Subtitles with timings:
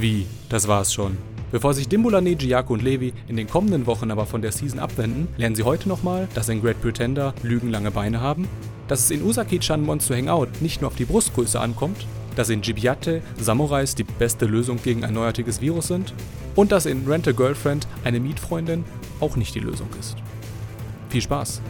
[0.00, 0.26] Wie?
[0.48, 1.18] Das war's schon.
[1.52, 5.28] Bevor sich Dimbulane, Jiako und Levi in den kommenden Wochen aber von der Season abwenden,
[5.36, 8.48] lernen sie heute nochmal, dass in Great Pretender Lügen lange Beine haben,
[8.88, 13.20] dass es in Usaki-chan Monster Hangout nicht nur auf die Brustgröße ankommt, dass in Jibiate
[13.38, 16.14] Samurais die beste Lösung gegen ein neuartiges Virus sind
[16.56, 18.84] und dass in Rent a Girlfriend eine Mietfreundin
[19.20, 20.16] auch nicht die Lösung ist.
[21.10, 21.60] Viel Spaß!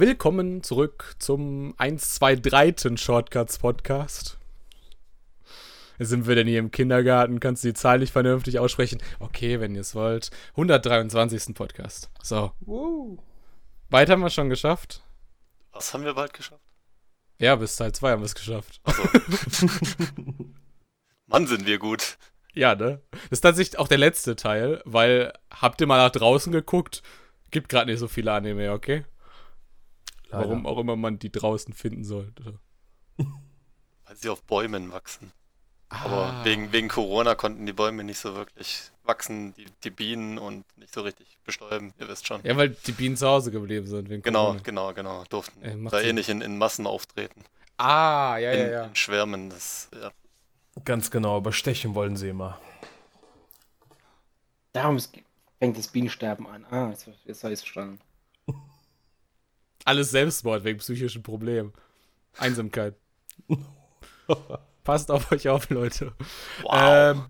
[0.00, 2.96] Willkommen zurück zum 1, 2, 3.
[2.96, 4.38] Shortcuts Podcast.
[5.98, 7.38] Sind wir denn hier im Kindergarten?
[7.38, 9.02] Kannst du die Zahl nicht vernünftig aussprechen?
[9.18, 10.30] Okay, wenn ihr es wollt.
[10.52, 11.54] 123.
[11.54, 12.08] Podcast.
[12.22, 12.52] So.
[12.60, 13.18] Woo.
[13.90, 15.02] Weit haben wir schon geschafft.
[15.72, 16.64] Was haben wir bald geschafft?
[17.38, 18.80] Ja, bis Teil 2 haben wir es geschafft.
[18.84, 19.02] Achso.
[21.26, 22.16] Mann, sind wir gut.
[22.54, 23.02] Ja, ne?
[23.10, 27.02] Das ist tatsächlich auch der letzte Teil, weil habt ihr mal nach draußen geguckt?
[27.50, 29.04] Gibt gerade nicht so viele Anime, okay?
[30.30, 30.48] Leider.
[30.48, 32.58] Warum auch immer man die draußen finden sollte.
[33.16, 35.32] Weil sie auf Bäumen wachsen.
[35.88, 36.04] Ah.
[36.04, 40.64] Aber wegen, wegen Corona konnten die Bäume nicht so wirklich wachsen, die, die Bienen und
[40.76, 42.40] nicht so richtig bestäuben, ihr wisst schon.
[42.44, 44.08] Ja, weil die Bienen zu Hause geblieben sind.
[44.08, 44.60] Wegen genau, Corona.
[44.62, 45.24] genau, genau.
[45.28, 47.42] Durften Ey, macht da eh nicht in, in Massen auftreten.
[47.76, 48.84] Ah, ja, in, ja, ja.
[48.84, 49.50] in Schwärmen.
[49.50, 50.12] Das, ja.
[50.84, 52.60] Ganz genau, aber stechen wollen sie immer.
[54.72, 55.12] Darum ist,
[55.58, 56.64] fängt das Bienensterben an.
[56.70, 57.98] Ah, jetzt, jetzt habe ich es verstanden.
[59.84, 61.72] Alles Selbstmord wegen psychischen Problemen.
[62.36, 62.94] Einsamkeit.
[64.84, 66.12] Passt auf euch auf, Leute.
[66.62, 66.72] Wow.
[66.74, 67.26] Ähm,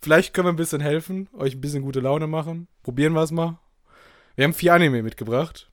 [0.00, 2.68] vielleicht können wir ein bisschen helfen, euch ein bisschen gute Laune machen.
[2.82, 3.58] Probieren wir es mal.
[4.36, 5.70] Wir haben vier Anime mitgebracht.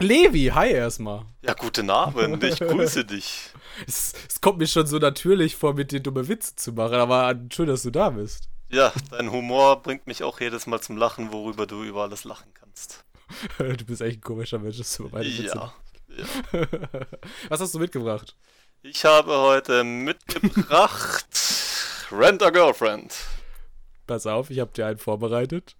[0.00, 1.24] Levi, hi erstmal.
[1.42, 2.44] ja, guten Abend.
[2.44, 3.50] Ich grüße dich.
[3.86, 7.34] Es, es kommt mir schon so natürlich vor, mit dir dumme Witze zu machen, aber
[7.52, 8.48] schön, dass du da bist.
[8.70, 12.52] Ja, dein Humor bringt mich auch jedes Mal zum Lachen, worüber du über alles lachen
[12.54, 13.04] kannst.
[13.58, 15.72] Du bist echt ein komischer Mensch, dass du über meine Ja.
[16.08, 16.24] ja.
[17.48, 18.36] Was hast du mitgebracht?
[18.82, 21.26] Ich habe heute mitgebracht
[22.12, 23.14] Rent a Girlfriend.
[24.06, 25.76] Pass auf, ich habe dir einen vorbereitet.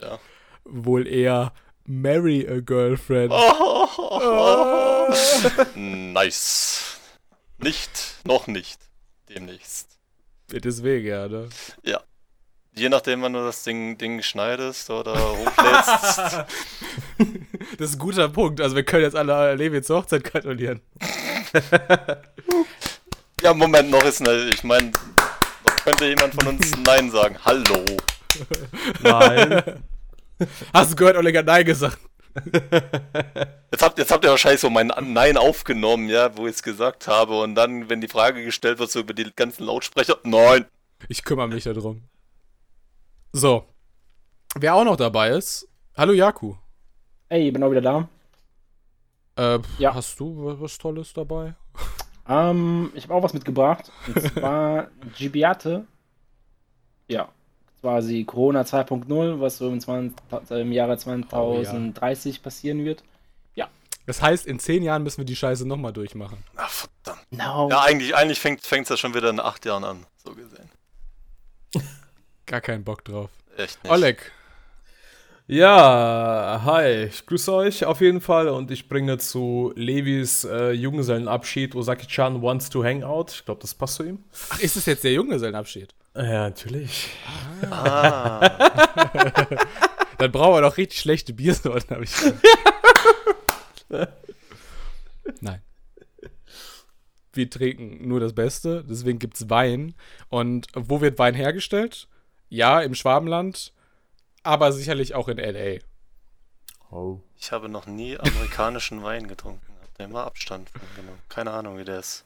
[0.00, 0.18] Ja.
[0.64, 1.52] Wohl eher
[1.84, 3.32] Marry a Girlfriend.
[3.32, 5.12] Oh.
[5.74, 6.98] nice.
[7.58, 8.80] Nicht, noch nicht.
[9.28, 9.98] Demnächst.
[10.50, 11.48] Deswegen, ja, ne?
[11.82, 12.02] Ja.
[12.78, 16.44] Je nachdem, wann du das Ding, Ding schneidest oder hochlädst.
[17.78, 18.60] Das ist ein guter Punkt.
[18.60, 20.80] Also wir können jetzt alle Levi zur Hochzeit gratulieren.
[23.42, 24.50] ja, Moment, noch ist eine.
[24.50, 24.92] Ich meine,
[25.66, 27.36] noch könnte jemand von uns Nein sagen.
[27.44, 27.84] Hallo.
[29.02, 29.82] Nein.
[30.72, 31.98] Hast du gehört, Oleg hat Nein gesagt?
[33.72, 37.08] Jetzt habt, jetzt habt ihr wahrscheinlich so mein Nein aufgenommen, ja, wo ich es gesagt
[37.08, 37.40] habe.
[37.40, 40.18] Und dann, wenn die Frage gestellt wird, so über die ganzen Lautsprecher.
[40.22, 40.66] Nein.
[41.08, 42.02] Ich kümmere mich darum.
[43.38, 43.64] So.
[44.54, 45.68] Wer auch noch dabei ist.
[45.94, 46.54] Hallo Jaku.
[47.28, 48.08] Ey, ich bin auch wieder da.
[49.36, 49.94] Äh, Ja.
[49.94, 51.54] Hast du wa- was Tolles dabei?
[52.26, 53.92] Ähm, ich habe auch was mitgebracht.
[54.06, 54.88] Und zwar
[55.18, 55.86] Gibiate.
[57.08, 57.28] Ja.
[57.82, 60.16] Quasi Corona 2.0, was so im, 20,
[60.52, 63.04] im Jahre 2030 passieren wird.
[64.08, 66.38] Das heißt, in zehn Jahren müssen wir die Scheiße nochmal durchmachen.
[66.54, 67.26] Ach, verdammt.
[67.32, 67.68] No.
[67.68, 70.70] Ja, eigentlich, eigentlich fängt es ja schon wieder in acht Jahren an, so gesehen.
[72.46, 73.30] Gar keinen Bock drauf.
[73.56, 73.92] Echt nicht.
[73.92, 74.32] Oleg.
[75.48, 81.76] Ja, hi, ich grüße euch auf jeden Fall und ich bringe zu Levis äh, Junggesellenabschied
[81.76, 83.30] Osaki-chan wants to hang out.
[83.30, 84.24] Ich glaube, das passt zu ihm.
[84.50, 85.94] Ach, ist es jetzt der Junggesellenabschied?
[86.16, 87.10] Ja, natürlich.
[87.70, 88.40] Ah,
[90.18, 92.12] Dann brauchen wir doch richtig schlechte Biersorten, habe ich
[93.88, 94.12] gehört.
[95.40, 95.62] Nein.
[97.32, 99.94] Wir trinken nur das Beste, deswegen gibt's Wein.
[100.28, 102.08] Und wo wird Wein hergestellt?
[102.48, 103.72] Ja, im Schwabenland,
[104.42, 105.80] aber sicherlich auch in L.A.
[106.90, 107.20] Oh.
[107.36, 109.66] ich habe noch nie amerikanischen Wein getrunken.
[109.82, 111.18] Hab da immer Abstand von genommen.
[111.28, 112.24] Keine Ahnung, wie der ist.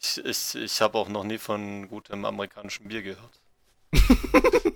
[0.00, 3.40] Ich, ich, ich habe auch noch nie von gutem amerikanischen Bier gehört.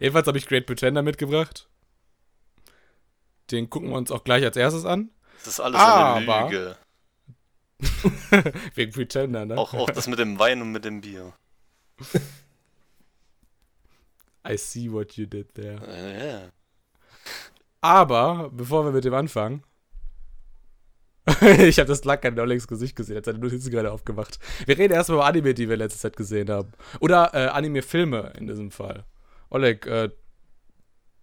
[0.00, 1.68] Jedenfalls habe ich Great Pretender mitgebracht.
[3.50, 5.10] Den gucken wir uns auch gleich als erstes an.
[5.38, 6.76] Das ist alles eine Aber- Lüge.
[8.74, 9.56] Wegen Pretender, ne?
[9.58, 11.32] Auch, auch das mit dem Wein und mit dem Bier.
[14.46, 15.80] I see what you did there.
[15.86, 16.42] Äh, ja.
[17.80, 19.62] Aber, bevor wir mit dem anfangen.
[21.40, 24.40] ich habe das Lack an Olegs Gesicht gesehen, hat seine Notizen gerade aufgemacht.
[24.66, 26.72] Wir reden erstmal über Anime, die wir letzte Zeit gesehen haben.
[27.00, 29.04] Oder äh, Anime-Filme in diesem Fall.
[29.48, 30.10] Oleg, äh,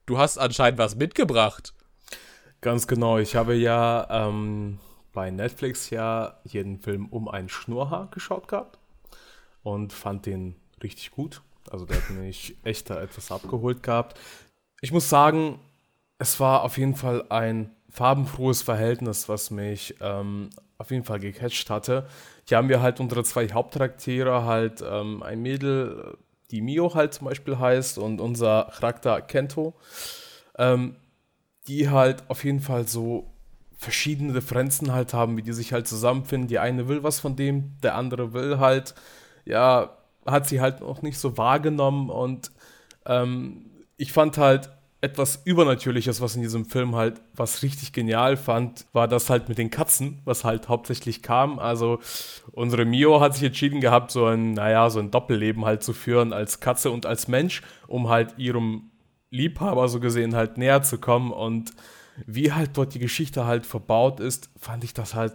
[0.06, 1.74] du hast anscheinend was mitgebracht.
[2.62, 4.80] Ganz genau, ich habe ja ähm,
[5.14, 8.80] bei Netflix ja jeden Film um ein Schnurrhaar geschaut gehabt
[9.64, 11.42] und fand den richtig gut.
[11.72, 14.20] Also der hat mich echt da etwas abgeholt gehabt.
[14.82, 15.60] Ich muss sagen,
[16.18, 21.70] es war auf jeden Fall ein farbenfrohes Verhältnis, was mich ähm, auf jeden Fall gecatcht
[21.70, 22.08] hatte.
[22.46, 26.18] Hier haben wir halt unsere zwei Hauptcharaktere, halt ähm, ein Mädel,
[26.52, 29.76] die Mio halt zum Beispiel heißt und unser Charakter Kento,
[30.58, 30.96] ähm,
[31.68, 33.32] die halt auf jeden Fall so
[33.78, 36.48] verschiedene Differenzen halt haben, wie die sich halt zusammenfinden.
[36.48, 38.96] Die eine will was von dem, der andere will halt,
[39.46, 39.99] ja,
[40.32, 42.52] hat sie halt noch nicht so wahrgenommen und
[43.06, 43.66] ähm,
[43.98, 44.70] ich fand halt
[45.02, 49.58] etwas Übernatürliches, was in diesem Film halt, was richtig genial fand, war das halt mit
[49.58, 51.58] den Katzen, was halt hauptsächlich kam.
[51.58, 52.00] Also
[52.52, 56.34] unsere Mio hat sich entschieden gehabt, so ein, naja, so ein Doppelleben halt zu führen
[56.34, 58.92] als Katze und als Mensch, um halt ihrem
[59.32, 61.32] Liebhaber so gesehen halt näher zu kommen.
[61.32, 61.72] Und
[62.26, 65.34] wie halt dort die Geschichte halt verbaut ist, fand ich das halt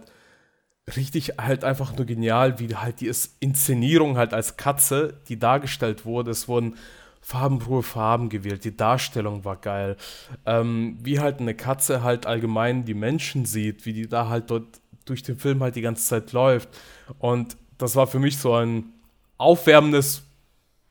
[0.95, 6.31] richtig halt einfach nur genial, wie halt die Inszenierung halt als Katze, die dargestellt wurde.
[6.31, 6.75] Es wurden
[7.21, 9.97] farbenfrohe Farben gewählt, die Darstellung war geil.
[10.45, 14.79] Ähm, wie halt eine Katze halt allgemein die Menschen sieht, wie die da halt dort
[15.05, 16.69] durch den Film halt die ganze Zeit läuft.
[17.17, 18.93] Und das war für mich so ein
[19.37, 20.23] aufwärmendes,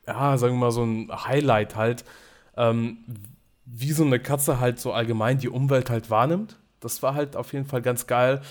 [0.05, 2.03] ja, sagen wir mal, so ein Highlight halt,
[2.57, 2.97] ähm,
[3.65, 6.57] wie so eine Katze halt so allgemein die Umwelt halt wahrnimmt.
[6.81, 8.41] Das war halt auf jeden Fall ganz geil.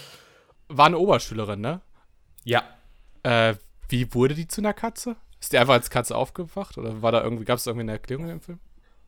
[0.69, 1.81] War eine Oberschülerin, ne?
[2.45, 2.63] Ja.
[3.23, 3.55] Äh,
[3.89, 5.17] wie wurde die zu einer Katze?
[5.41, 8.25] Ist die einfach als Katze aufgewacht oder war da irgendwie, gab es irgendwie eine Erklärung
[8.25, 8.59] in dem Film?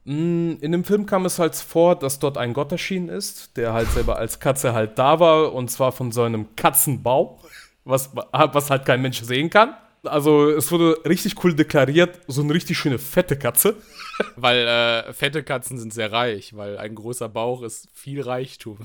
[0.04, 3.72] Mm, in dem Film kam es halt vor, dass dort ein Gott erschienen ist, der
[3.72, 7.40] halt selber als Katze halt da war und zwar von so einem Katzenbau,
[7.84, 9.74] was, was halt kein Mensch sehen kann.
[10.06, 13.76] Also es wurde richtig cool deklariert, so eine richtig schöne fette Katze.
[14.36, 18.78] Weil äh, fette Katzen sind sehr reich, weil ein großer Bauch ist viel Reichtum.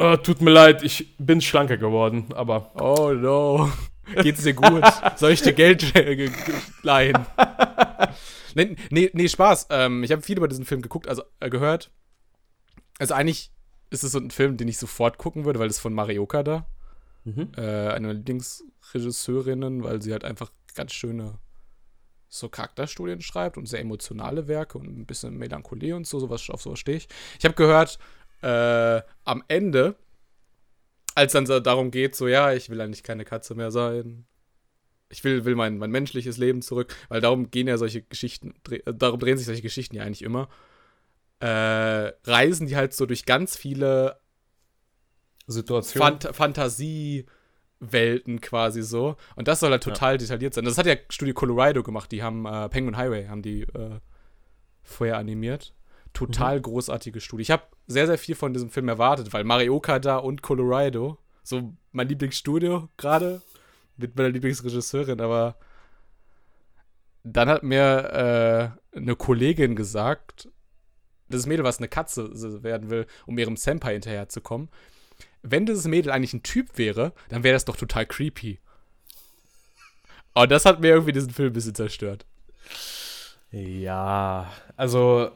[0.00, 2.70] oh, tut mir leid, ich bin schlanker geworden, aber.
[2.80, 3.72] Oh no.
[4.22, 4.84] Geht's dir gut?
[5.16, 5.92] Soll ich dir Geld
[6.82, 7.26] leihen?
[8.54, 9.66] nee, nee, nee, Spaß.
[9.70, 11.90] Ähm, ich habe viel über diesen Film geguckt, also äh, gehört.
[13.00, 13.50] Also eigentlich
[13.90, 16.66] ist es so ein Film, den ich sofort gucken würde, weil es von Marioka da.
[17.26, 17.50] Mhm.
[17.56, 21.38] Äh, eine Lieblingsregisseurinnen, weil sie halt einfach ganz schöne
[22.28, 26.62] so Charakterstudien schreibt und sehr emotionale Werke und ein bisschen Melancholie und so, sowas, auf
[26.62, 27.08] sowas stehe ich.
[27.38, 27.98] Ich habe gehört,
[28.42, 29.96] äh, am Ende
[31.16, 34.26] als dann so darum geht, so, ja, ich will eigentlich keine Katze mehr sein.
[35.08, 38.82] Ich will, will mein, mein menschliches Leben zurück, weil darum gehen ja solche Geschichten, dreh,
[38.84, 40.48] äh, darum drehen sich solche Geschichten ja eigentlich immer.
[41.40, 44.20] Äh, reisen die halt so durch ganz viele
[45.46, 46.20] Situationen.
[46.20, 49.16] Phant Fantasiewelten quasi so.
[49.36, 50.18] Und das soll halt total ja.
[50.18, 50.64] detailliert sein.
[50.64, 54.00] Das hat ja Studio Colorado gemacht, die haben äh, Penguin Highway, haben die äh,
[54.82, 55.74] vorher animiert
[56.16, 56.62] total mhm.
[56.62, 57.42] großartige Studie.
[57.42, 61.74] Ich habe sehr, sehr viel von diesem Film erwartet, weil Marioka da und Colorado, so
[61.92, 63.42] mein Lieblingsstudio gerade,
[63.98, 65.56] mit meiner Lieblingsregisseurin, aber
[67.22, 70.48] dann hat mir äh, eine Kollegin gesagt,
[71.28, 74.68] das Mädel, was eine Katze werden will, um ihrem Senpai hinterherzukommen,
[75.50, 78.58] wenn dieses Mädel eigentlich ein Typ wäre, dann wäre das doch total creepy.
[80.34, 82.26] Und das hat mir irgendwie diesen Film ein bisschen zerstört.
[83.50, 85.30] Ja, also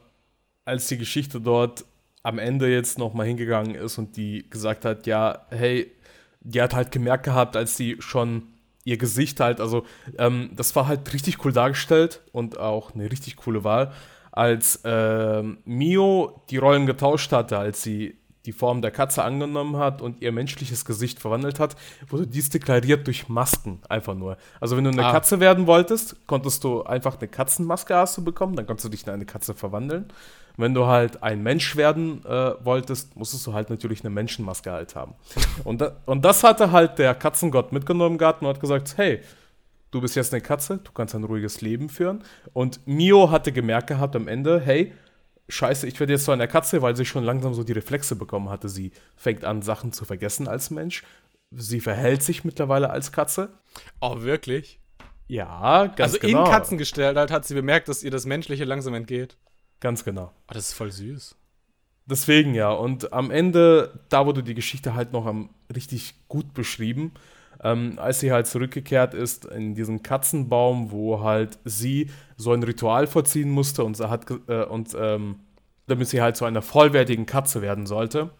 [0.64, 1.84] als die Geschichte dort
[2.22, 5.90] am Ende jetzt nochmal hingegangen ist und die gesagt hat, ja, hey,
[6.40, 8.42] die hat halt gemerkt gehabt, als sie schon
[8.84, 9.84] ihr Gesicht halt, also
[10.18, 13.92] ähm, das war halt richtig cool dargestellt und auch eine richtig coole Wahl,
[14.32, 20.00] als äh, Mio die Rollen getauscht hatte, als sie die Form der Katze angenommen hat
[20.00, 21.76] und ihr menschliches Gesicht verwandelt hat,
[22.08, 24.36] wurde dies deklariert durch Masken, einfach nur.
[24.60, 25.12] Also wenn du eine ah.
[25.12, 29.06] Katze werden wolltest, konntest du einfach eine Katzenmaske hast du bekommen, dann konntest du dich
[29.06, 30.06] in eine Katze verwandeln.
[30.56, 34.94] Wenn du halt ein Mensch werden äh, wolltest, musstest du halt natürlich eine Menschenmaske halt
[34.94, 35.14] haben.
[35.64, 39.20] Und, da, und das hatte halt der Katzengott mitgenommen gehabt und hat gesagt, hey,
[39.90, 42.22] du bist jetzt eine Katze, du kannst ein ruhiges Leben führen.
[42.52, 44.92] Und Mio hatte gemerkt gehabt am Ende, hey,
[45.50, 48.48] scheiße, ich werde jetzt so eine Katze, weil sie schon langsam so die Reflexe bekommen
[48.48, 48.68] hatte.
[48.68, 51.04] Sie fängt an, Sachen zu vergessen als Mensch.
[51.50, 53.50] Sie verhält sich mittlerweile als Katze.
[54.00, 54.80] Oh, wirklich?
[55.26, 56.40] Ja, ganz also genau.
[56.40, 59.36] Also in Katzengestalt hat sie bemerkt, dass ihr das Menschliche langsam entgeht.
[59.80, 60.32] Ganz genau.
[60.48, 61.36] Oh, das ist voll süß.
[62.06, 62.70] Deswegen ja.
[62.70, 67.12] Und am Ende, da wurde die Geschichte halt noch am, richtig gut beschrieben.
[67.62, 73.06] Ähm, als sie halt zurückgekehrt ist in diesen Katzenbaum, wo halt sie so ein Ritual
[73.06, 75.40] vollziehen musste und, hat, äh, und ähm,
[75.86, 78.30] damit sie halt zu einer vollwertigen Katze werden sollte,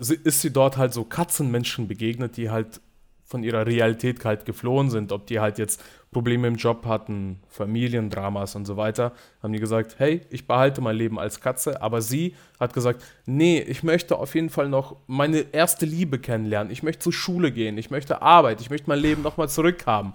[0.00, 2.80] sie, ist sie dort halt so Katzenmenschen begegnet, die halt
[3.28, 8.54] von ihrer Realität halt geflohen sind, ob die halt jetzt Probleme im Job hatten, Familiendramas
[8.54, 12.34] und so weiter, haben die gesagt, hey, ich behalte mein Leben als Katze, aber sie
[12.58, 17.02] hat gesagt, nee, ich möchte auf jeden Fall noch meine erste Liebe kennenlernen, ich möchte
[17.02, 20.14] zur Schule gehen, ich möchte Arbeit, ich möchte mein Leben nochmal zurückhaben.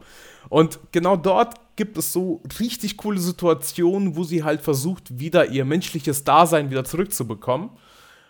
[0.50, 5.65] Und genau dort gibt es so richtig coole Situationen, wo sie halt versucht, wieder ihr
[5.65, 7.70] menschliches Dasein wieder zurückzubekommen.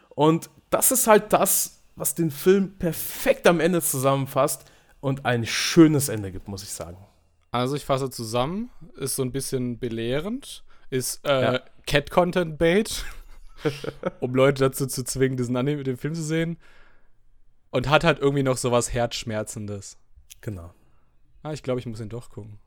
[0.09, 4.65] Und das ist halt das, was den Film perfekt am Ende zusammenfasst
[5.03, 6.97] und ein schönes Ende gibt, muss ich sagen.
[7.51, 11.61] Also ich fasse zusammen, ist so ein bisschen belehrend, ist äh, ja.
[11.85, 13.03] Cat-Content-Bait,
[14.21, 16.57] um Leute dazu zu zwingen, diesen Anime, den Film zu sehen.
[17.69, 19.97] Und hat halt irgendwie noch so was Herzschmerzendes.
[20.39, 20.73] Genau.
[21.41, 22.59] Ah, ich glaube, ich muss ihn doch gucken.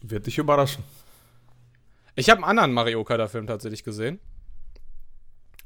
[0.00, 0.82] Wird dich überraschen.
[2.14, 4.18] Ich habe einen anderen Mario Kart-Film tatsächlich gesehen.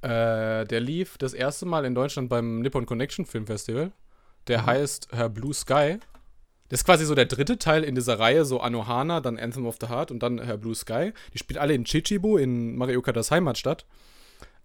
[0.03, 3.93] Äh, der lief das erste Mal in Deutschland beim Nippon Connection Film Festival.
[4.49, 4.67] Der mhm.
[4.67, 5.99] heißt Her Blue Sky.
[6.69, 9.77] Das ist quasi so der dritte Teil in dieser Reihe, so Anohana, dann Anthem of
[9.81, 11.13] the Heart und dann Her Blue Sky.
[11.33, 13.87] Die spielen alle in Chichibu, in Mario Karts Heimatstadt.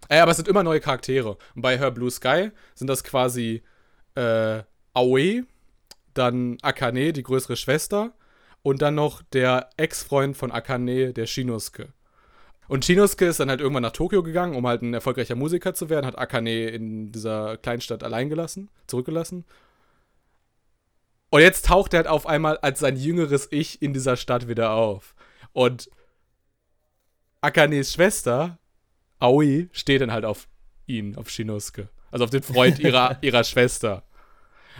[0.09, 1.37] Äh, aber es sind immer neue Charaktere.
[1.55, 3.61] Und bei Her Blue Sky sind das quasi
[4.15, 5.43] äh, Aoi,
[6.13, 8.13] dann Akane, die größere Schwester,
[8.63, 11.89] und dann noch der Ex-Freund von Akane, der Shinosuke.
[12.67, 15.89] Und Shinosuke ist dann halt irgendwann nach Tokio gegangen, um halt ein erfolgreicher Musiker zu
[15.89, 19.45] werden, hat Akane in dieser Kleinstadt allein gelassen, zurückgelassen.
[21.31, 24.73] Und jetzt taucht er halt auf einmal als sein jüngeres Ich in dieser Stadt wieder
[24.73, 25.15] auf.
[25.53, 25.89] Und
[27.39, 28.59] Akanes Schwester,
[29.17, 30.49] Aoi, steht dann halt auf
[30.87, 31.87] ihn, auf Shinosuke.
[32.11, 34.03] Also auf den Freund ihrer, ihrer Schwester.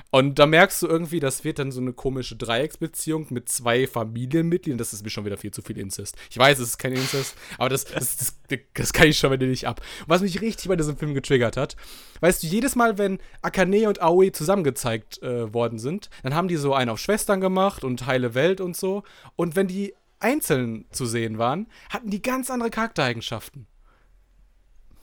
[0.10, 4.78] Und da merkst du irgendwie, das wird dann so eine komische Dreiecksbeziehung mit zwei Familienmitgliedern.
[4.78, 6.16] Das ist mir schon wieder viel zu viel Inzest.
[6.30, 9.48] Ich weiß, es ist kein Inzest, aber das, das, das, das kann ich schon wieder
[9.48, 9.82] nicht ab.
[10.02, 11.76] Und was mich richtig bei diesem Film getriggert hat,
[12.20, 16.58] weißt du, jedes Mal, wenn Akane und Aoi zusammengezeigt äh, worden sind, dann haben die
[16.58, 19.04] so einen auf Schwestern gemacht und heile Welt und so.
[19.36, 23.68] Und wenn die einzeln zu sehen waren, hatten die ganz andere Charaktereigenschaften.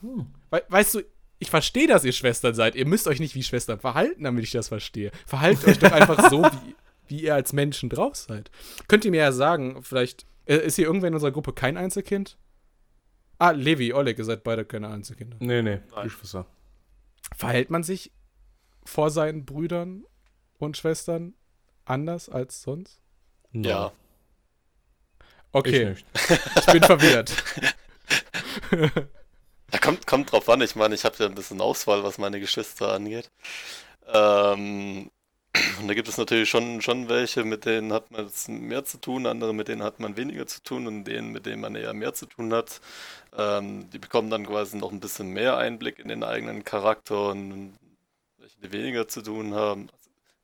[0.01, 0.27] Hm.
[0.51, 1.03] We weißt du,
[1.39, 2.75] ich verstehe, dass ihr Schwestern seid.
[2.75, 5.13] Ihr müsst euch nicht wie Schwestern verhalten, damit ich das verstehe.
[5.27, 6.77] Verhaltet euch doch einfach so, wie,
[7.07, 8.51] wie ihr als Menschen drauf seid.
[8.89, 12.37] Könnt ihr mir ja sagen, vielleicht äh, ist hier irgendwer in unserer Gruppe kein Einzelkind?
[13.39, 15.37] Ah, Levi, Oleg, ihr seid beide keine Einzelkinder.
[15.39, 16.47] Nee, nee, Geschwister.
[17.37, 18.11] Verhält man sich
[18.85, 20.05] vor seinen Brüdern
[20.59, 21.35] und Schwestern
[21.85, 23.01] anders als sonst?
[23.53, 23.93] Ja.
[25.53, 25.93] Okay.
[25.93, 26.05] Ich,
[26.57, 27.33] ich bin verwirrt.
[29.71, 32.41] Da kommt, kommt drauf an, ich meine, ich habe ja ein bisschen Auswahl, was meine
[32.41, 33.31] Geschwister angeht.
[34.07, 35.11] Ähm,
[35.81, 39.27] und da gibt es natürlich schon, schon welche, mit denen hat man mehr zu tun,
[39.27, 42.15] andere mit denen hat man weniger zu tun und denen, mit denen man eher mehr
[42.15, 42.81] zu tun hat.
[43.37, 47.75] Ähm, die bekommen dann quasi noch ein bisschen mehr Einblick in den eigenen Charakter und
[48.39, 49.91] welche die weniger zu tun haben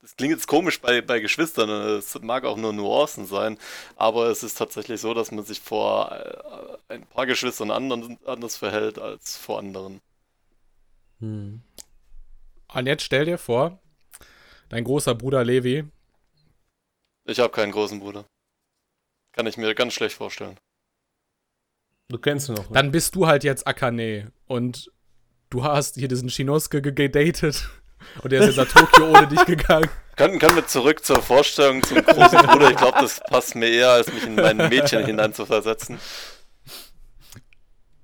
[0.05, 3.57] das klingt jetzt komisch bei, bei Geschwistern, es mag auch nur Nuancen sein,
[3.97, 8.59] aber es ist tatsächlich so, dass man sich vor äh, ein paar Geschwistern anderen, anders
[8.59, 10.03] verhält als vor anderen.
[11.21, 11.63] Hm.
[12.75, 13.81] Und jetzt stell dir vor,
[14.69, 15.85] dein großer Bruder Levi.
[17.25, 18.27] Ich habe keinen großen Bruder.
[19.33, 20.59] Kann ich mir ganz schlecht vorstellen.
[22.09, 22.69] Du kennst ihn noch.
[22.69, 22.75] Ne?
[22.75, 24.93] Dann bist du halt jetzt Akane und
[25.49, 27.71] du hast hier diesen Shinosuke gedatet.
[28.23, 29.89] Und der ist jetzt nach Tokio ohne dich gegangen.
[30.17, 32.71] Können, können wir zurück zur Vorstellung zum großen Bruder?
[32.71, 35.99] Ich glaube, das passt mir eher, als mich in mein Mädchen hineinzuversetzen.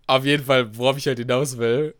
[0.06, 1.94] Auf jeden Fall, worauf ich halt hinaus will,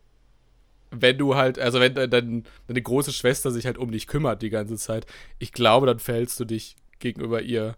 [0.91, 4.49] wenn du halt, also wenn dann deine große Schwester sich halt um dich kümmert die
[4.49, 5.05] ganze Zeit,
[5.39, 7.77] ich glaube, dann verhältst du dich gegenüber ihr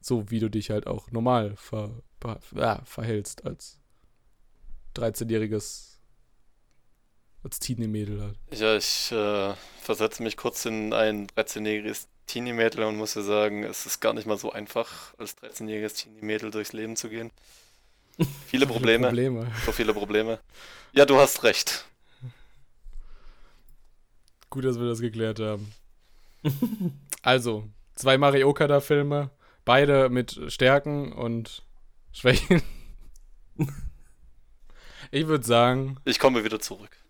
[0.00, 3.78] so, wie du dich halt auch normal ver, ver, ja, verhältst als
[4.96, 5.91] 13-jähriges
[7.44, 8.38] als Teenie-Mädel halt.
[8.52, 13.84] Ja, ich äh, versetze mich kurz in ein 13-jähriges Teenie-Mädel und muss ja sagen, es
[13.86, 17.30] ist gar nicht mal so einfach, als 13-jähriges Teenie-Mädel durchs Leben zu gehen.
[18.46, 19.08] Viele Probleme.
[19.08, 19.50] Probleme.
[19.64, 20.38] So viele Probleme.
[20.92, 21.86] Ja, du hast recht.
[24.50, 25.72] Gut, dass wir das geklärt haben.
[27.22, 29.30] also, zwei Mario Okada-Filme,
[29.64, 31.62] beide mit Stärken und
[32.12, 32.62] Schwächen.
[35.10, 35.96] ich würde sagen.
[36.04, 37.01] Ich komme wieder zurück.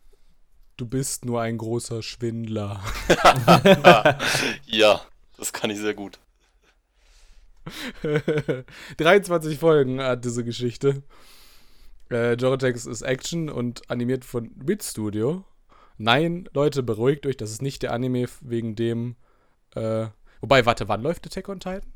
[0.77, 2.83] Du bist nur ein großer Schwindler.
[4.67, 5.03] ja,
[5.37, 6.19] das kann ich sehr gut.
[8.97, 11.03] 23 Folgen hat diese Geschichte.
[12.11, 15.45] Äh, Jorotex ist Action und animiert von Wit Studio.
[15.99, 19.17] Nein, Leute, beruhigt euch, das ist nicht der Anime, wegen dem.
[19.75, 20.09] Äh,
[20.41, 21.93] wobei, warte, wann läuft Attack on Titan?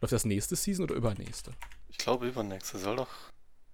[0.00, 1.52] Läuft das nächste Season oder übernächste?
[1.88, 2.78] Ich glaube, übernächste.
[2.78, 3.08] Soll doch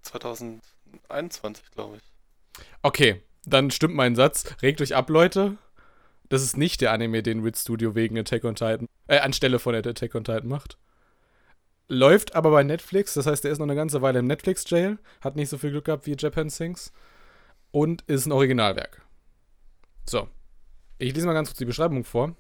[0.02, 2.64] 2021, glaube ich.
[2.82, 4.44] Okay, dann stimmt mein Satz.
[4.62, 5.56] Regt euch ab, Leute.
[6.28, 9.74] Das ist nicht der Anime, den Rid Studio wegen Attack on Titan, äh, anstelle von
[9.74, 10.78] Attack on Titan macht.
[11.88, 15.36] Läuft aber bei Netflix, das heißt, der ist noch eine ganze Weile im Netflix-Jail, hat
[15.36, 16.90] nicht so viel Glück gehabt wie Japan Sings
[17.70, 19.02] und ist ein Originalwerk.
[20.08, 20.28] So.
[20.96, 22.34] Ich lese mal ganz kurz die Beschreibung vor.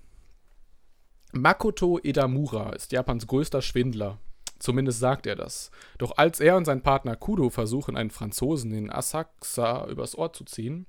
[1.32, 4.18] Makoto Edamura ist Japans größter Schwindler.
[4.58, 5.70] Zumindest sagt er das.
[5.98, 10.44] Doch als er und sein Partner Kudo versuchen, einen Franzosen in Asakusa übers Ohr zu
[10.44, 10.86] ziehen,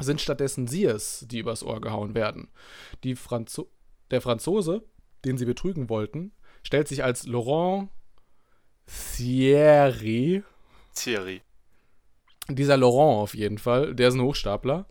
[0.00, 2.48] sind stattdessen sie es, die übers Ohr gehauen werden.
[3.14, 3.70] Franzo
[4.10, 4.84] der Franzose,
[5.24, 7.88] den sie betrügen wollten, stellt sich als Laurent
[8.86, 10.44] Thierry.
[10.94, 11.42] Thierry.
[12.48, 14.86] Dieser Laurent auf jeden Fall, der ist ein Hochstapler.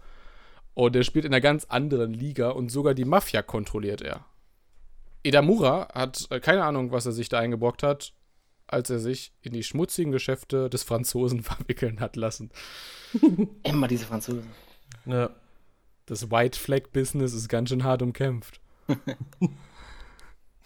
[0.74, 4.26] Und der spielt in einer ganz anderen Liga und sogar die Mafia kontrolliert er.
[5.24, 8.14] Edamura hat äh, keine Ahnung, was er sich da eingebrockt hat,
[8.68, 12.52] als er sich in die schmutzigen Geschäfte des Franzosen verwickeln hat lassen.
[13.64, 14.52] Immer diese Franzosen.
[15.06, 15.30] Ja.
[16.06, 18.60] Das White Flag Business ist ganz schön hart umkämpft.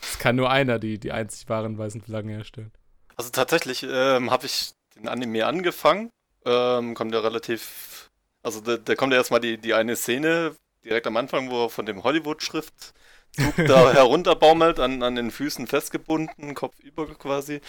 [0.01, 2.71] Es kann nur einer die, die einzig wahren weißen Flaggen herstellen.
[3.15, 6.09] Also tatsächlich ähm, habe ich den Anime angefangen.
[6.45, 8.09] Ähm, kommt ja relativ.
[8.41, 10.55] Also da, da kommt ja erstmal die, die eine Szene
[10.85, 16.55] direkt am Anfang, wo er von dem Hollywood-Schriftzug da herunterbaumelt, an, an den Füßen festgebunden,
[16.55, 17.59] Kopf über quasi.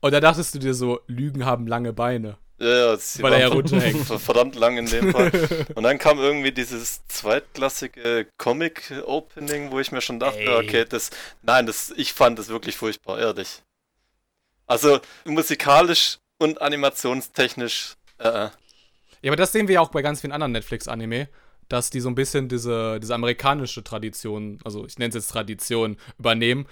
[0.00, 2.38] Und da dachtest du dir so, Lügen haben lange Beine.
[2.60, 4.04] Ja, ja, weil er herunterhängt.
[4.20, 5.30] Verdammt lang in dem Fall.
[5.76, 10.64] Und dann kam irgendwie dieses zweitklassige Comic-Opening, wo ich mir schon dachte, Ey.
[10.64, 11.10] okay, das.
[11.42, 13.62] Nein, das, ich fand das wirklich furchtbar, ehrlich.
[14.66, 17.94] Also musikalisch und animationstechnisch.
[18.18, 18.50] Äh, äh.
[19.22, 21.28] Ja, aber das sehen wir ja auch bei ganz vielen anderen Netflix-Anime,
[21.68, 25.96] dass die so ein bisschen diese, diese amerikanische Tradition, also ich nenne es jetzt Tradition,
[26.18, 26.66] übernehmen,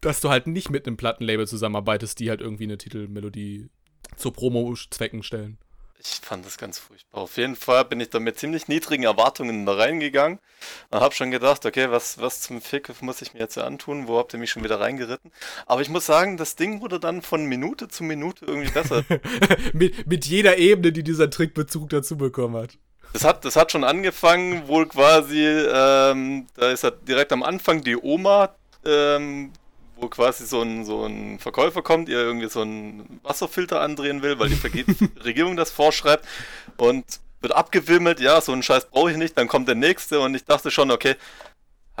[0.00, 3.68] dass du halt nicht mit einem Plattenlabel zusammenarbeitest, die halt irgendwie eine Titelmelodie
[4.16, 5.58] zu Promo-Zwecken stellen.
[6.02, 7.20] Ich fand das ganz furchtbar.
[7.20, 10.38] Auf jeden Fall bin ich da mit ziemlich niedrigen Erwartungen da reingegangen
[10.90, 14.08] und habe schon gedacht, okay, was, was zum Fick muss ich mir jetzt antun?
[14.08, 15.30] Wo habt ihr mich schon wieder reingeritten?
[15.66, 19.04] Aber ich muss sagen, das Ding wurde dann von Minute zu Minute irgendwie besser.
[19.74, 22.78] mit, mit jeder Ebene, die dieser Trickbezug dazu bekommen hat.
[23.12, 27.82] Das hat, das hat schon angefangen, wohl quasi, ähm, da ist halt direkt am Anfang
[27.82, 28.54] die Oma,
[28.86, 29.52] ähm,
[30.00, 34.38] wo quasi so ein, so ein Verkäufer kommt, ihr irgendwie so einen Wasserfilter andrehen will,
[34.38, 34.84] weil die
[35.24, 36.26] Regierung das vorschreibt
[36.76, 37.04] und
[37.40, 40.44] wird abgewimmelt, ja, so einen Scheiß brauche ich nicht, dann kommt der nächste und ich
[40.44, 41.16] dachte schon, okay,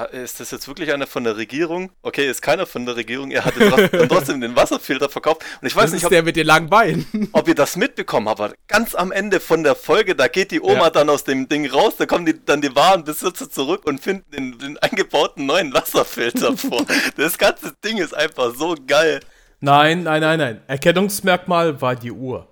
[0.04, 1.90] ist das jetzt wirklich einer von der Regierung?
[2.02, 3.30] Okay, ist keiner von der Regierung.
[3.30, 5.42] Er hat dann trotzdem den Wasserfilter verkauft.
[5.60, 7.06] Und ich weiß das nicht, ob, der mit den langen Beinen.
[7.32, 8.40] ob ihr das mitbekommen habt.
[8.40, 10.90] Aber ganz am Ende von der Folge, da geht die Oma ja.
[10.90, 14.30] dann aus dem Ding raus, da kommen die, dann die wahren Besitzer zurück und finden
[14.30, 16.84] den, den eingebauten neuen Wasserfilter vor.
[17.16, 19.20] Das ganze Ding ist einfach so geil.
[19.60, 20.60] Nein, nein, nein, nein.
[20.66, 22.46] Erkennungsmerkmal war die Uhr.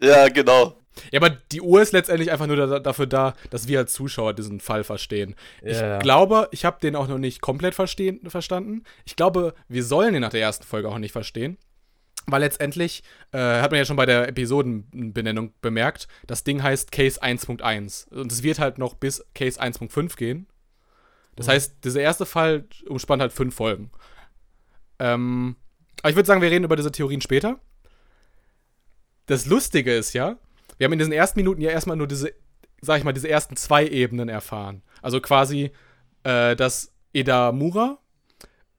[0.00, 0.76] Ja, genau.
[1.10, 4.34] Ja, aber die Uhr ist letztendlich einfach nur da, dafür da, dass wir als Zuschauer
[4.34, 5.34] diesen Fall verstehen.
[5.62, 5.96] Yeah.
[5.96, 8.84] Ich glaube, ich habe den auch noch nicht komplett verstehen, verstanden.
[9.04, 11.56] Ich glaube, wir sollen den nach der ersten Folge auch nicht verstehen.
[12.26, 13.02] Weil letztendlich,
[13.32, 18.08] äh, hat man ja schon bei der Episodenbenennung bemerkt, das Ding heißt Case 1.1.
[18.10, 20.46] Und es wird halt noch bis Case 1.5 gehen.
[21.34, 21.52] Das mhm.
[21.52, 23.90] heißt, dieser erste Fall umspannt halt fünf Folgen.
[25.00, 25.56] Ähm,
[26.02, 27.58] aber ich würde sagen, wir reden über diese Theorien später.
[29.26, 30.36] Das Lustige ist ja,
[30.82, 32.34] wir haben in diesen ersten Minuten ja erstmal nur diese,
[32.80, 34.82] sag ich mal, diese ersten zwei Ebenen erfahren.
[35.00, 35.70] Also quasi,
[36.24, 38.00] äh, dass Edamura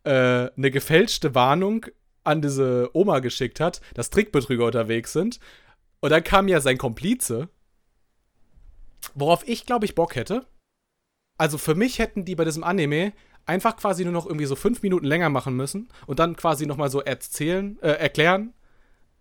[0.04, 1.86] äh, eine gefälschte Warnung
[2.26, 5.40] an diese Oma geschickt hat, dass Trickbetrüger unterwegs sind.
[6.02, 7.48] Und dann kam ja sein Komplize,
[9.16, 10.46] worauf ich, glaube ich, Bock hätte.
[11.38, 13.14] Also für mich hätten die bei diesem Anime
[13.46, 16.90] einfach quasi nur noch irgendwie so fünf Minuten länger machen müssen und dann quasi nochmal
[16.90, 18.54] so erzählen, äh, erklären,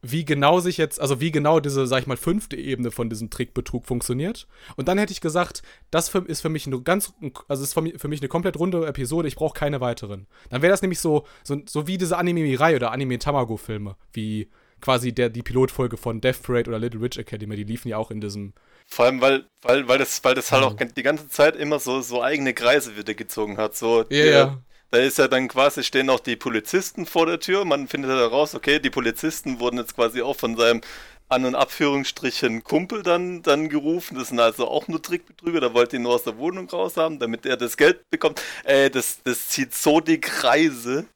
[0.02, 3.30] wie genau sich jetzt, also wie genau diese, sag ich mal, fünfte Ebene von diesem
[3.30, 4.48] Trickbetrug funktioniert.
[4.76, 5.62] Und dann hätte ich gesagt,
[5.92, 7.14] das für, ist für mich eine ganz,
[7.46, 10.26] also ist für mich, für mich eine komplett runde Episode, ich brauche keine weiteren.
[10.50, 14.50] Dann wäre das nämlich so, so, so wie diese Anime Mirai oder Anime Tamago-Filme, wie
[14.80, 18.10] quasi der, die Pilotfolge von Death Parade oder Little Witch Academy, die liefen ja auch
[18.10, 18.52] in diesem.
[18.88, 22.00] Vor allem, weil, weil, weil das, weil das halt auch die ganze Zeit immer so,
[22.00, 23.76] so eigene Kreise wieder gezogen hat.
[23.76, 24.62] So, ja, yeah.
[24.92, 27.64] Da ist ja dann quasi, stehen auch die Polizisten vor der Tür.
[27.64, 30.82] Man findet heraus, okay, die Polizisten wurden jetzt quasi auch von seinem
[31.30, 34.18] An- und Abführungsstrichen Kumpel dann, dann gerufen.
[34.18, 35.62] Das sind also auch nur Trickbetrüger.
[35.62, 38.42] Da wollte ihn nur aus der Wohnung raus haben, damit er das Geld bekommt.
[38.64, 41.06] Äh, das, das zieht so die Kreise.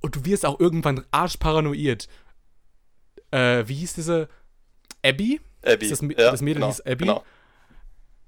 [0.00, 2.06] Und du wirst auch irgendwann arschparanoid.
[3.30, 4.28] Äh, wie hieß diese?
[5.02, 5.40] Abby?
[5.64, 5.88] Abby.
[5.88, 7.06] Das, ja, das, Mädel genau, hieß Abby.
[7.06, 7.24] Genau.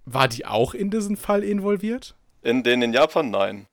[0.06, 2.16] War die auch in diesen Fall involviert?
[2.40, 3.30] In den in Japan?
[3.30, 3.66] Nein.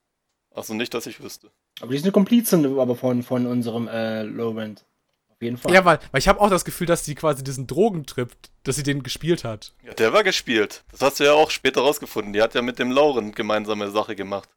[0.60, 1.52] Also nicht, dass ich wüsste.
[1.80, 4.84] Aber die ist eine Komplizin aber von, von unserem äh, Lowrand.
[5.30, 5.74] Auf jeden Fall.
[5.74, 8.84] Ja, weil, weil ich habe auch das Gefühl, dass sie quasi diesen Drogentrip, dass sie
[8.84, 9.74] den gespielt hat.
[9.86, 10.84] Ja, der war gespielt.
[10.92, 12.34] Das hast du ja auch später rausgefunden.
[12.34, 14.50] Die hat ja mit dem Lauren gemeinsame Sache gemacht.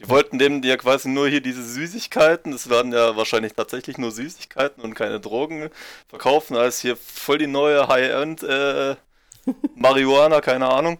[0.00, 4.12] Die wollten dem ja quasi nur hier diese Süßigkeiten, das waren ja wahrscheinlich tatsächlich nur
[4.12, 5.68] Süßigkeiten und keine Drogen,
[6.08, 8.96] verkaufen als hier voll die neue High-End äh,
[9.74, 10.98] Marihuana, keine Ahnung.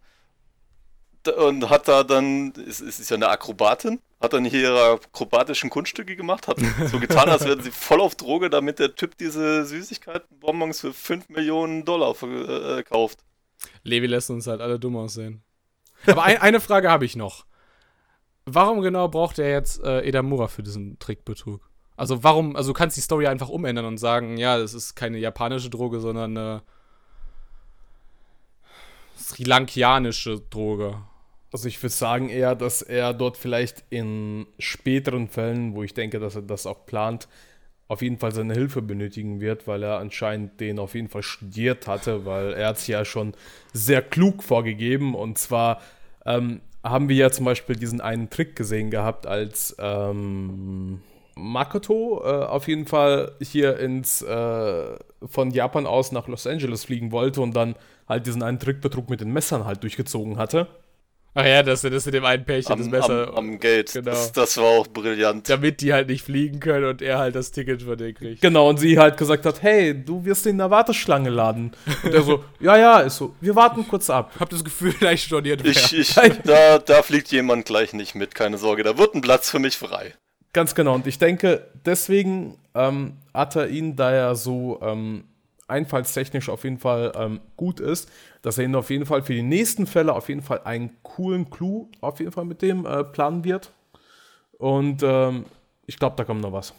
[1.29, 5.71] Und hat da dann, es, es ist ja eine Akrobatin, hat dann hier ihre akrobatischen
[5.71, 6.59] Kunststücke gemacht, hat
[6.91, 11.29] so getan, als wären sie voll auf Droge, damit der Typ diese Süßigkeiten-Bonbons für 5
[11.29, 13.09] Millionen Dollar ver- äh.
[13.83, 15.43] Levi lässt uns halt alle dumm aussehen.
[16.07, 17.47] Aber ein, eine Frage habe ich noch.
[18.45, 21.69] Warum genau braucht er jetzt äh, Edamura für diesen Trickbetrug?
[21.97, 25.19] Also warum, also du kannst die Story einfach umändern und sagen, ja, das ist keine
[25.19, 26.63] japanische Droge, sondern eine
[29.17, 31.03] sri lankianische Droge.
[31.57, 36.19] Also ich würde sagen eher, dass er dort vielleicht in späteren Fällen, wo ich denke,
[36.19, 37.29] dass er das auch plant,
[37.89, 41.87] auf jeden Fall seine Hilfe benötigen wird, weil er anscheinend den auf jeden Fall studiert
[41.87, 43.33] hatte, weil er hat es ja schon
[43.73, 45.81] sehr klug vorgegeben und zwar
[46.27, 51.01] ähm, haben wir ja zum Beispiel diesen einen Trick gesehen gehabt, als ähm,
[51.37, 57.13] Makoto äh, auf jeden Fall hier ins äh, von Japan aus nach Los Angeles fliegen
[57.13, 60.69] wollte und dann halt diesen einen Trickbetrug mit den Messern halt durchgezogen hatte.
[61.39, 63.29] Ach ja, das, das mit dem einen Pärchen, Am, das Messer.
[63.29, 63.93] am, am Gate.
[63.93, 64.11] Genau.
[64.11, 65.47] Das, das war auch brillant.
[65.51, 68.41] damit die halt nicht fliegen können und er halt das Ticket für den kriegt.
[68.41, 71.73] Genau, und sie halt gesagt hat, hey, du wirst in der Warteschlange laden.
[72.03, 74.33] Und er so, ja, ja, ist so, wir warten kurz ab.
[74.41, 78.57] Hab das Gefühl, gleich storniert Ich, ich, da, da fliegt jemand gleich nicht mit, keine
[78.57, 78.83] Sorge.
[78.83, 80.15] Da wird ein Platz für mich frei.
[80.55, 85.25] Ganz genau, und ich denke, deswegen ähm, hat er ihn, da er so ähm,
[85.69, 88.11] einfallstechnisch auf jeden Fall ähm, gut ist,
[88.43, 91.51] dass er ihn auf jeden Fall für die nächsten Fälle auf jeden Fall einen coolen
[91.51, 93.73] Clou auf jeden Fall mit dem äh, planen wird.
[94.59, 95.45] Und ähm,
[95.87, 96.73] ich glaube, da kommt noch was.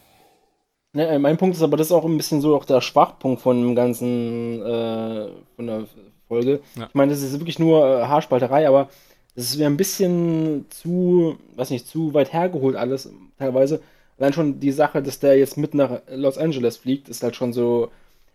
[0.93, 3.41] Ne, äh, mein Punkt ist aber, das ist auch ein bisschen so auch der Schwachpunkt
[3.41, 5.84] von dem ganzen, äh, von der
[6.28, 6.62] Folge.
[6.76, 6.88] Ja.
[6.88, 8.89] Ich meine, das ist wirklich nur äh, Haarspalterei, aber
[9.36, 13.82] das ist wieder ein bisschen zu, weiß nicht, zu weit hergeholt alles, teilweise.
[14.17, 17.54] Allein schon die Sache, dass der jetzt mit nach Los Angeles fliegt, ist halt schon
[17.54, 17.91] so,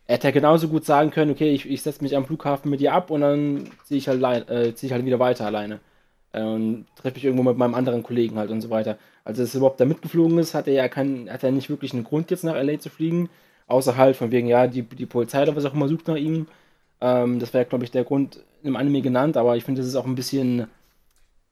[0.06, 2.92] er hätte genauso gut sagen können, okay, ich, ich setze mich am Flughafen mit dir
[2.92, 5.80] ab und dann ziehe ich halt, äh, zieh ich halt wieder weiter alleine.
[6.32, 8.98] Äh, und treffe mich irgendwo mit meinem anderen Kollegen halt und so weiter.
[9.24, 11.92] Also, dass er überhaupt da mitgeflogen ist, hat er ja keinen, hat er nicht wirklich
[11.94, 13.28] einen Grund, jetzt nach LA zu fliegen.
[13.68, 16.46] Außer halt von wegen, ja, die, die Polizei oder was auch immer sucht nach ihm.
[17.00, 19.96] Ähm, das wäre, glaube ich, der Grund im Anime genannt, aber ich finde, das ist
[19.96, 20.66] auch ein bisschen.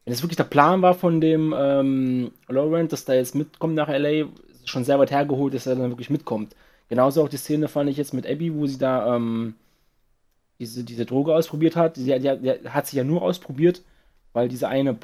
[0.04, 3.88] Wenn es wirklich der Plan war von dem ähm, Laurent, dass der jetzt mitkommt nach
[3.88, 4.26] LA,
[4.64, 6.54] schon sehr weit hergeholt, dass er dann wirklich mitkommt.
[6.90, 9.54] Genauso auch die Szene fand ich jetzt mit Abby, wo sie da ähm,
[10.58, 11.96] diese, diese Droge ausprobiert hat.
[11.96, 13.82] Die hat sich ja nur ausprobiert,
[14.32, 14.98] weil dieser eine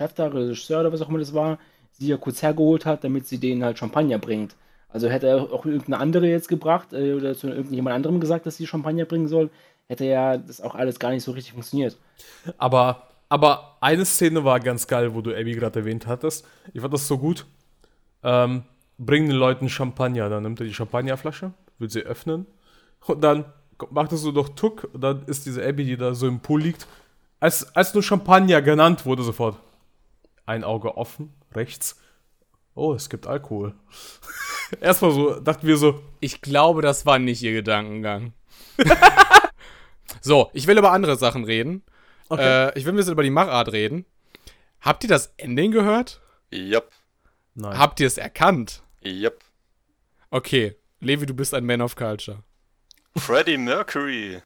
[0.00, 1.58] Chef da, Regisseur oder was auch immer das war,
[1.90, 4.54] sie ja kurz hergeholt hat, damit sie denen halt Champagner bringt.
[4.88, 8.56] Also hätte er auch irgendeine andere jetzt gebracht äh, oder zu irgendjemand anderem gesagt, dass
[8.56, 9.50] sie Champagner bringen soll,
[9.88, 11.96] hätte ja das auch alles gar nicht so richtig funktioniert.
[12.58, 16.46] Aber, aber eine Szene war ganz geil, wo du Abby gerade erwähnt hattest.
[16.72, 17.44] Ich fand das so gut.
[18.22, 18.62] Ähm,
[19.00, 20.28] bring den Leuten Champagner.
[20.28, 22.46] Dann nimmt er die Champagnerflasche, will sie öffnen.
[23.06, 23.46] Und dann
[23.90, 24.88] macht er so doch Tuck.
[24.92, 26.86] Und dann ist diese Abby, die da so im Pool liegt.
[27.40, 29.56] Als, als nur Champagner genannt wurde, sofort.
[30.44, 31.98] Ein Auge offen, rechts.
[32.74, 33.74] Oh, es gibt Alkohol.
[34.80, 38.34] Erstmal so, dachten wir so, Ich glaube, das war nicht ihr Gedankengang.
[40.20, 41.82] so, ich will über andere Sachen reden.
[42.30, 44.04] Äh, ich will ein bisschen über die Machart reden.
[44.80, 46.20] Habt ihr das Ending gehört?
[46.52, 46.90] Yep,
[47.54, 47.78] nein.
[47.78, 48.82] Habt ihr es erkannt?
[49.04, 49.42] Yep.
[50.30, 52.42] Okay, Levi, du bist ein Man of Culture.
[53.16, 54.42] Freddie Mercury.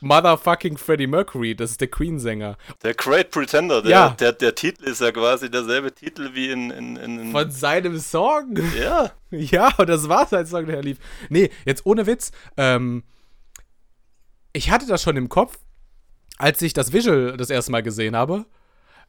[0.00, 2.56] Motherfucking Freddie Mercury, das ist der Queen-Sänger.
[2.84, 4.08] Der Great Pretender, der, Ja.
[4.10, 6.70] der, der Titel ist ja quasi derselbe Titel wie in.
[6.70, 8.56] in, in, in Von seinem Song.
[8.78, 10.98] ja, Ja, und das war sein Song, der lief.
[11.30, 12.30] Nee, jetzt ohne Witz.
[12.56, 13.02] Ähm,
[14.52, 15.58] ich hatte das schon im Kopf,
[16.36, 18.46] als ich das Visual das erste Mal gesehen habe.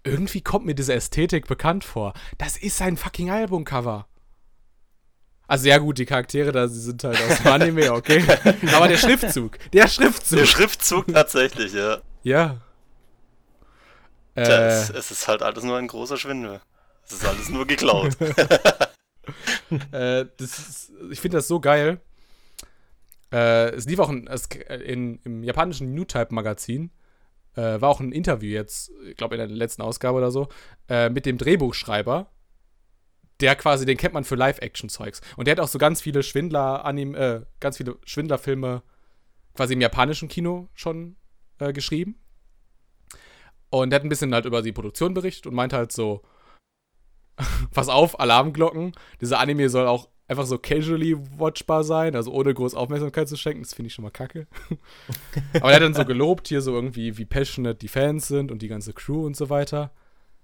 [0.04, 2.13] Irgendwie kommt mir diese Ästhetik bekannt vor.
[2.39, 4.08] Das ist sein fucking Albumcover.
[5.50, 8.24] Also ja gut, die Charaktere da sie sind halt aus dem Anime, okay.
[8.76, 10.38] Aber der Schriftzug, der Schriftzug.
[10.38, 11.98] der Schriftzug tatsächlich, ja.
[12.22, 12.62] ja.
[14.36, 16.62] Tja, Äh, es, es ist halt alles nur ein großer Schwindel.
[17.04, 18.16] Es ist alles nur geklaut.
[19.92, 22.00] äh, ist, ich finde das so geil.
[23.34, 26.92] Äh, es lief auch in, in, im japanischen New Type Magazin.
[27.56, 30.48] Äh, war auch ein Interview jetzt, ich glaube in der letzten Ausgabe oder so,
[30.88, 32.30] äh, mit dem Drehbuchschreiber.
[33.41, 35.21] Der quasi, den kennt man für Live-Action-Zeugs.
[35.38, 38.84] Und der hat auch so ganz viele Schwindler, Anim, äh, ganz viele Schwindlerfilme
[39.56, 41.15] quasi im japanischen Kino schon
[41.60, 42.15] äh, geschrieben.
[43.69, 46.21] Und der hat ein bisschen halt über die Produktion berichtet und meint halt so,
[47.73, 52.75] pass auf, Alarmglocken, dieser Anime soll auch einfach so casually watchbar sein, also ohne groß
[52.75, 53.63] Aufmerksamkeit zu schenken.
[53.63, 54.47] Das finde ich schon mal kacke.
[55.56, 58.62] Aber er hat dann so gelobt hier so irgendwie, wie passionate die Fans sind und
[58.62, 59.91] die ganze Crew und so weiter.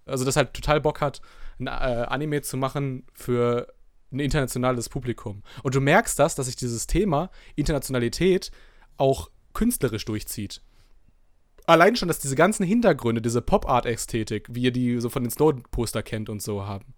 [0.06, 1.22] Also, dass halt total Bock hat,
[1.60, 3.74] ein äh, Anime zu machen für
[4.12, 5.44] ein internationales Publikum.
[5.64, 8.52] Und du merkst das, dass sich dieses Thema Internationalität
[8.98, 10.62] auch künstlerisch durchzieht.
[11.68, 16.04] Allein schon, dass diese ganzen Hintergründe, diese Pop-Art-Ästhetik, wie ihr die so von den Snowden-Poster
[16.04, 16.94] kennt und so haben.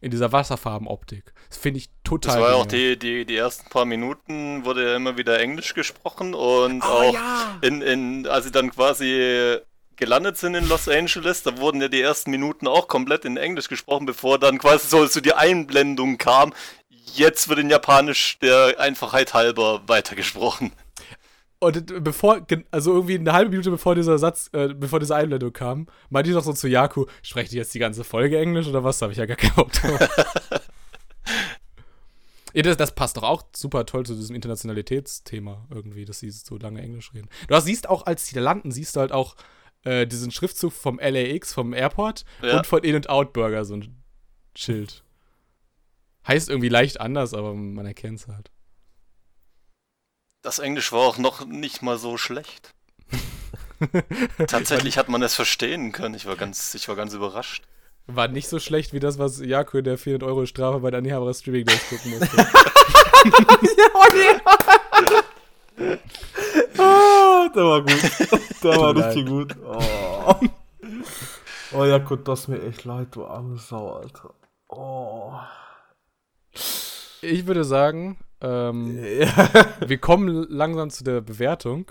[0.00, 1.32] In dieser Wasserfarbenoptik.
[1.48, 2.34] Das finde ich total.
[2.34, 5.74] Das war ja auch die, die, die ersten paar Minuten, wurde ja immer wieder Englisch
[5.74, 7.58] gesprochen und Oh, auch ja.
[7.60, 9.58] in, in, als sie dann quasi
[9.96, 13.68] gelandet sind in Los Angeles, da wurden ja die ersten Minuten auch komplett in Englisch
[13.68, 16.52] gesprochen, bevor dann quasi so, so die Einblendung kam.
[17.14, 20.72] Jetzt wird in Japanisch der Einfachheit halber weitergesprochen.
[21.58, 25.86] Und bevor, also irgendwie eine halbe Minute bevor dieser Satz, äh, bevor diese Einblendung kam,
[26.10, 28.98] meinte ich doch so zu Yaku, sprecht ihr jetzt die ganze Folge Englisch oder was?
[28.98, 29.70] Da habe ich ja gar keinen Bock
[32.52, 36.58] ja, das, das passt doch auch super toll zu diesem Internationalitätsthema irgendwie, dass sie so
[36.58, 37.28] lange Englisch reden.
[37.46, 39.36] Du hast, siehst auch, als sie da landen, siehst du halt auch
[39.84, 42.58] äh, diesen Schriftzug vom LAX, vom Airport Ja.
[42.58, 44.02] und von In-N-Out Burger, so ein
[44.56, 45.02] Schild.
[46.26, 48.50] Heißt irgendwie leicht anders, aber man erkennt es halt.
[50.42, 52.74] Das Englisch war auch noch nicht mal so schlecht.
[54.46, 56.14] Tatsächlich hat man es verstehen können.
[56.14, 57.64] Ich war ganz, ich war ganz überrascht.
[58.06, 61.00] War nicht so schlecht wie das, was Jakob in der 400 Euro Strafe bei der
[61.00, 62.36] Nihabara Streaming Days gucken musste.
[66.78, 68.51] Ah, der war gut.
[68.62, 69.56] Der war mir richtig gut.
[71.74, 71.78] Oh.
[71.78, 74.34] oh ja, gut, das mir echt leid, du arme Sau, Alter.
[74.68, 75.32] Oh.
[77.22, 79.48] Ich würde sagen, ähm, Ja.
[79.86, 81.90] wir kommen langsam zu der Bewertung.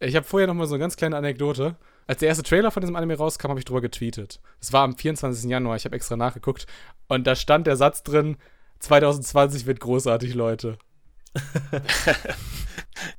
[0.00, 1.76] Ich habe vorher noch mal so eine ganz kleine Anekdote.
[2.06, 4.40] Als der erste Trailer von diesem Anime rauskam, habe ich drüber getweetet.
[4.58, 5.48] Das war am 24.
[5.48, 6.66] Januar, ich habe extra nachgeguckt.
[7.06, 8.36] Und da stand der Satz drin,
[8.80, 10.78] 2020 wird großartig, Leute.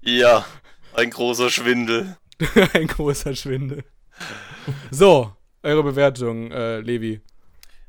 [0.02, 0.46] Ja,
[0.96, 2.18] ein großer Schwindel.
[2.74, 3.84] Ein großer Schwindel.
[4.92, 7.22] So, eure Bewertung, äh, Levi.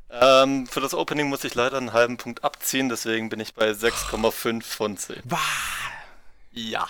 [0.09, 3.71] Ähm, für das Opening muss ich leider einen halben Punkt abziehen, deswegen bin ich bei
[3.71, 5.17] 6,5 von 10.
[6.51, 6.87] Ja.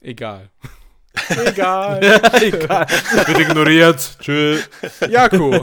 [0.00, 0.50] Egal.
[1.28, 2.02] Egal.
[2.42, 2.86] Egal.
[2.88, 4.16] Wird ignoriert.
[4.20, 4.60] Tschö.
[5.08, 5.60] Jaku.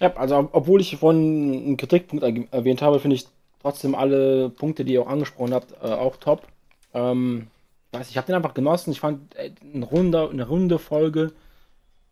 [0.00, 3.26] Ja, also ob- obwohl ich vorhin einen Kritikpunkt erwähnt habe, finde ich
[3.64, 6.46] trotzdem alle Punkte, die ihr auch angesprochen habt, äh, auch top.
[6.92, 7.48] Ähm,
[7.90, 8.92] ich weiß, ich habe den einfach genossen.
[8.92, 11.32] Ich fand äh, eine runde, eine runde Folge.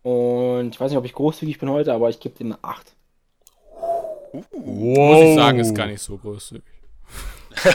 [0.02, 2.96] Und ich weiß nicht, ob ich großzügig bin heute, aber ich gebe dem eine 8.
[4.64, 6.64] Muss ich sagen, ist gar nicht so großzügig.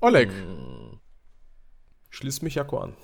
[0.00, 0.28] Oleg.
[2.10, 2.96] Schließ mich Jako an.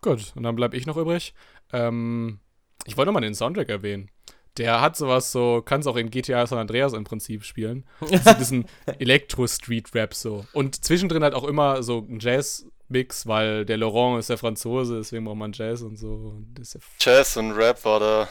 [0.00, 1.34] Gut, und dann bleibe ich noch übrig.
[1.74, 2.40] Ähm,
[2.86, 4.10] ich wollte noch mal den Soundtrack erwähnen.
[4.58, 7.84] Der hat sowas so, kann es auch in GTA San Andreas im Prinzip spielen.
[8.00, 8.66] so diesen
[8.98, 10.44] Elektro-Street-Rap so.
[10.52, 15.24] Und zwischendrin halt auch immer so ein Jazz-Mix, weil der Laurent ist der Franzose, deswegen
[15.24, 16.08] braucht man Jazz und so.
[16.08, 18.28] Und ja Jazz und Rap war da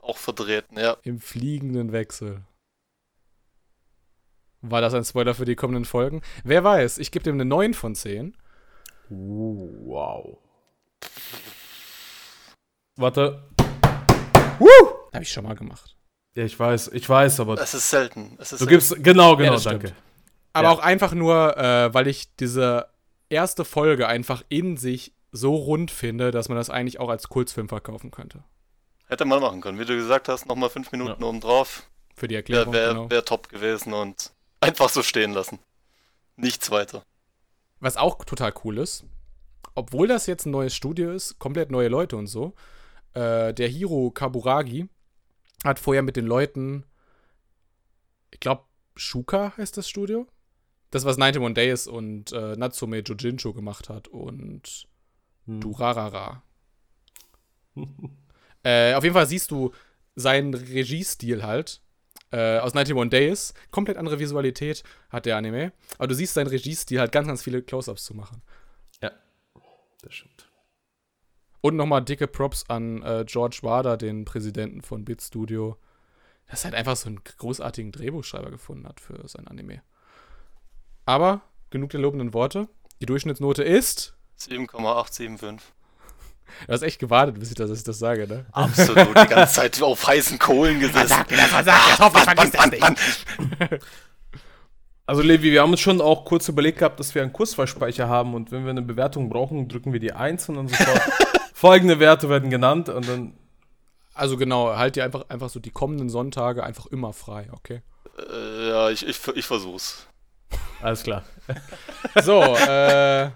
[0.00, 0.96] auch vertreten, ja.
[1.02, 2.42] im fliegenden Wechsel.
[4.62, 6.22] War das ein Spoiler für die kommenden Folgen?
[6.44, 8.36] Wer weiß, ich gebe dem eine 9 von 10.
[9.08, 10.38] Wow.
[12.96, 13.42] Warte.
[15.12, 15.96] Habe ich schon mal gemacht.
[16.34, 18.36] Ja, ich weiß, ich weiß, aber Es ist selten.
[18.38, 18.70] Es ist du selten.
[18.70, 19.84] gibst genau, genau, das stimmt.
[19.84, 19.96] danke.
[20.54, 20.74] Aber Ja.
[20.74, 22.88] auch einfach nur, äh, weil ich diese
[23.28, 27.68] erste Folge einfach in sich so rund finde, dass man das eigentlich auch als Kurzfilm
[27.68, 28.44] verkaufen könnte.
[29.08, 29.78] Hätte man machen können.
[29.78, 31.84] Wie du gesagt hast, nochmal fünf Minuten oben drauf.
[32.14, 32.72] Für die Wäre Erklärung.
[32.74, 33.10] wär, genau.
[33.10, 35.58] wär top gewesen und einfach so stehen lassen.
[36.36, 37.02] Nichts weiter.
[37.80, 39.04] Was auch total cool ist,
[39.74, 42.54] obwohl das jetzt ein neues Studio ist, komplett neue Leute und so,
[43.14, 44.88] äh, der Hiro Kaburagi
[45.64, 46.84] hat vorher mit den Leuten,
[48.30, 48.64] ich glaube,
[48.96, 50.26] Shuka heißt das Studio.
[50.90, 54.86] Das, was 91 Days und äh, Natsume Jojincho gemacht hat und
[55.46, 56.42] Durarara.
[58.62, 59.72] äh, auf jeden Fall siehst du
[60.14, 61.80] seinen Regiestil halt.
[62.30, 63.54] Äh, aus 91 Days.
[63.70, 65.72] Komplett andere Visualität hat der Anime.
[65.98, 68.42] Aber du siehst seinen Regiestil halt ganz, ganz viele Close-Ups zu machen.
[69.00, 69.12] Ja,
[70.02, 70.51] das stimmt.
[71.62, 75.78] Und nochmal dicke Props an äh, George Wader, den Präsidenten von Bit Studio,
[76.50, 79.80] dass er halt einfach so einen großartigen Drehbuchschreiber gefunden hat für sein Anime.
[81.06, 82.68] Aber genug der lobenden Worte.
[83.00, 84.14] Die Durchschnittsnote ist.
[84.36, 85.72] 7,875.
[86.66, 88.44] Du hast echt gewartet, bis ich das, dass ich das sage, ne?
[88.52, 89.08] Absolut.
[89.08, 91.24] Die ganze Zeit auf heißen Kohlen gesessen.
[91.28, 93.80] das, das, hoffe, ich vergiss das.
[95.04, 98.34] Also Levi, wir haben uns schon auch kurz überlegt gehabt, dass wir einen Kursfallspeicher haben
[98.34, 101.02] und wenn wir eine Bewertung brauchen, drücken wir die 1 und dann sofort
[101.62, 103.34] folgende Werte werden genannt und dann.
[104.14, 107.82] Also genau, halt dir einfach, einfach so die kommenden Sonntage einfach immer frei, okay?
[108.18, 110.06] Äh, ja, ich, ich, ich versuch's.
[110.82, 111.24] Alles klar.
[112.22, 113.30] So, äh,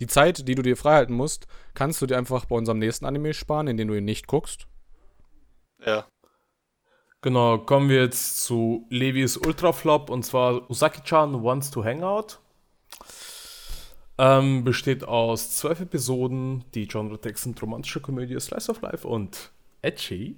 [0.00, 3.34] die Zeit, die du dir freihalten musst, kannst du dir einfach bei unserem nächsten Anime
[3.34, 4.66] sparen, in den du ihn nicht guckst.
[5.84, 6.06] Ja.
[7.20, 12.40] Genau, kommen wir jetzt zu Levis Ultraflop und zwar Usaki-chan Wants to Hangout.
[14.16, 16.64] Ähm, besteht aus zwölf Episoden.
[16.74, 19.50] Die Genre-Text sind romantische Komödie, Slice of Life und
[19.82, 20.36] Edgy.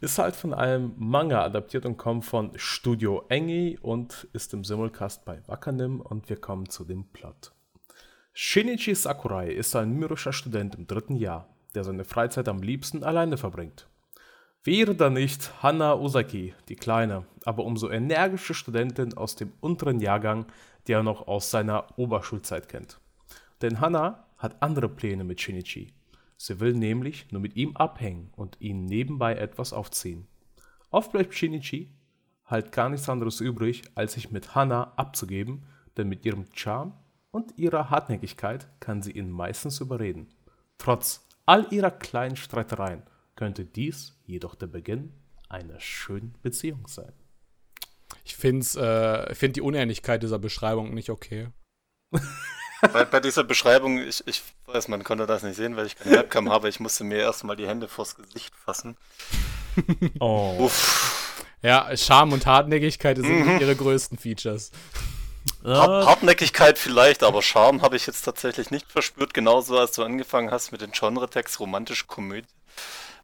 [0.00, 5.24] Ist halt von einem Manga adaptiert und kommt von Studio Engi und ist im Simulcast
[5.24, 7.52] bei Wakanim und wir kommen zu dem Plot.
[8.32, 13.38] Shinichi Sakurai ist ein mürrischer Student im dritten Jahr, der seine Freizeit am liebsten alleine
[13.38, 13.88] verbringt.
[14.64, 20.46] Wäre da nicht Hana Osaki, die kleine, aber umso energische Studentin aus dem unteren Jahrgang,
[20.86, 23.00] die er noch aus seiner Oberschulzeit kennt.
[23.62, 25.92] Denn Hana hat andere Pläne mit Shinichi.
[26.36, 30.26] Sie will nämlich nur mit ihm abhängen und ihn nebenbei etwas aufziehen.
[30.90, 31.90] Oft bleibt Shinichi
[32.44, 35.66] halt gar nichts anderes übrig, als sich mit Hana abzugeben,
[35.96, 36.94] denn mit ihrem Charme
[37.30, 40.28] und ihrer Hartnäckigkeit kann sie ihn meistens überreden.
[40.78, 43.02] Trotz all ihrer kleinen Streitereien
[43.38, 45.12] könnte dies jedoch der Beginn
[45.48, 47.12] einer schönen Beziehung sein.
[48.24, 51.48] Ich finde äh, find die Unähnlichkeit dieser Beschreibung nicht okay.
[52.92, 56.16] bei, bei, dieser Beschreibung, ich, ich weiß, man konnte das nicht sehen, weil ich keine
[56.16, 56.68] Webcam habe.
[56.68, 58.96] Ich musste mir erstmal die Hände vors Gesicht fassen.
[60.18, 60.56] Oh.
[60.58, 61.36] Uff.
[61.62, 63.60] Ja, Charme und Hartnäckigkeit sind mhm.
[63.60, 64.72] ihre größten Features.
[65.64, 69.34] Hart Hartnäckigkeit vielleicht, aber Charme habe ich jetzt tatsächlich nicht verspürt.
[69.34, 72.48] Genauso als du angefangen hast mit den Genre-Text romantische Komödie.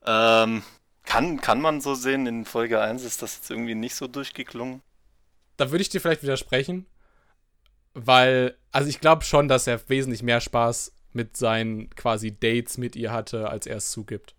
[0.06, 0.62] Ähm,
[1.04, 4.82] kann, kann man so sehen, in Folge 1 ist das jetzt irgendwie nicht so durchgeklungen.
[5.56, 6.86] Da würde ich dir vielleicht widersprechen,
[7.92, 12.96] weil, also ich glaube schon, dass er wesentlich mehr Spaß mit seinen quasi Dates mit
[12.96, 14.34] ihr hatte, als er es zugibt.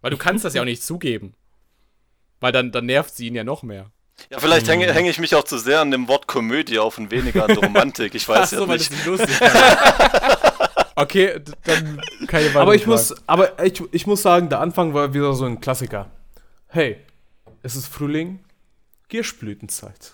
[0.00, 1.34] Weil du kannst das ja auch nicht zugeben.
[2.38, 3.90] Weil dann, dann nervt sie ihn ja noch mehr.
[4.30, 4.92] Ja, vielleicht hänge, hm.
[4.92, 8.14] hänge ich mich auch zu sehr an dem Wort Komödie auf und weniger an Romantik.
[8.14, 8.68] Ich weiß Ach so, ja nicht.
[8.68, 9.40] Weil das nicht lustig
[11.00, 12.62] Okay, dann keine Meinung.
[12.62, 16.10] Aber ich muss, aber ich, ich muss sagen, der Anfang war wieder so ein Klassiker.
[16.68, 16.98] Hey,
[17.62, 18.44] es ist Frühling,
[19.08, 20.12] Girschblütenzeit.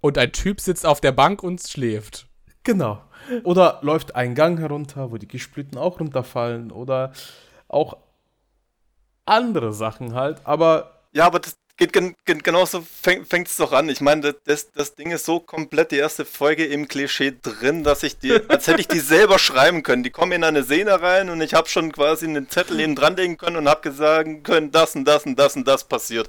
[0.00, 2.26] Und ein Typ sitzt auf der Bank und schläft.
[2.62, 3.02] Genau.
[3.42, 6.70] Oder läuft ein Gang herunter, wo die Girschblüten auch runterfallen.
[6.70, 7.12] Oder
[7.68, 7.96] auch
[9.24, 10.42] andere Sachen halt.
[10.44, 11.00] Aber.
[11.12, 13.88] Ja, aber das, geht gen gen genauso fängt es doch an.
[13.88, 18.02] Ich meine, das, das Ding ist so komplett die erste Folge im Klischee drin, dass
[18.02, 20.02] ich die, als hätte ich die selber schreiben können.
[20.02, 23.36] Die kommen in eine Szene rein und ich habe schon quasi einen Zettel eben dranlegen
[23.36, 26.28] können und habe gesagt können, das und das und das und das passiert.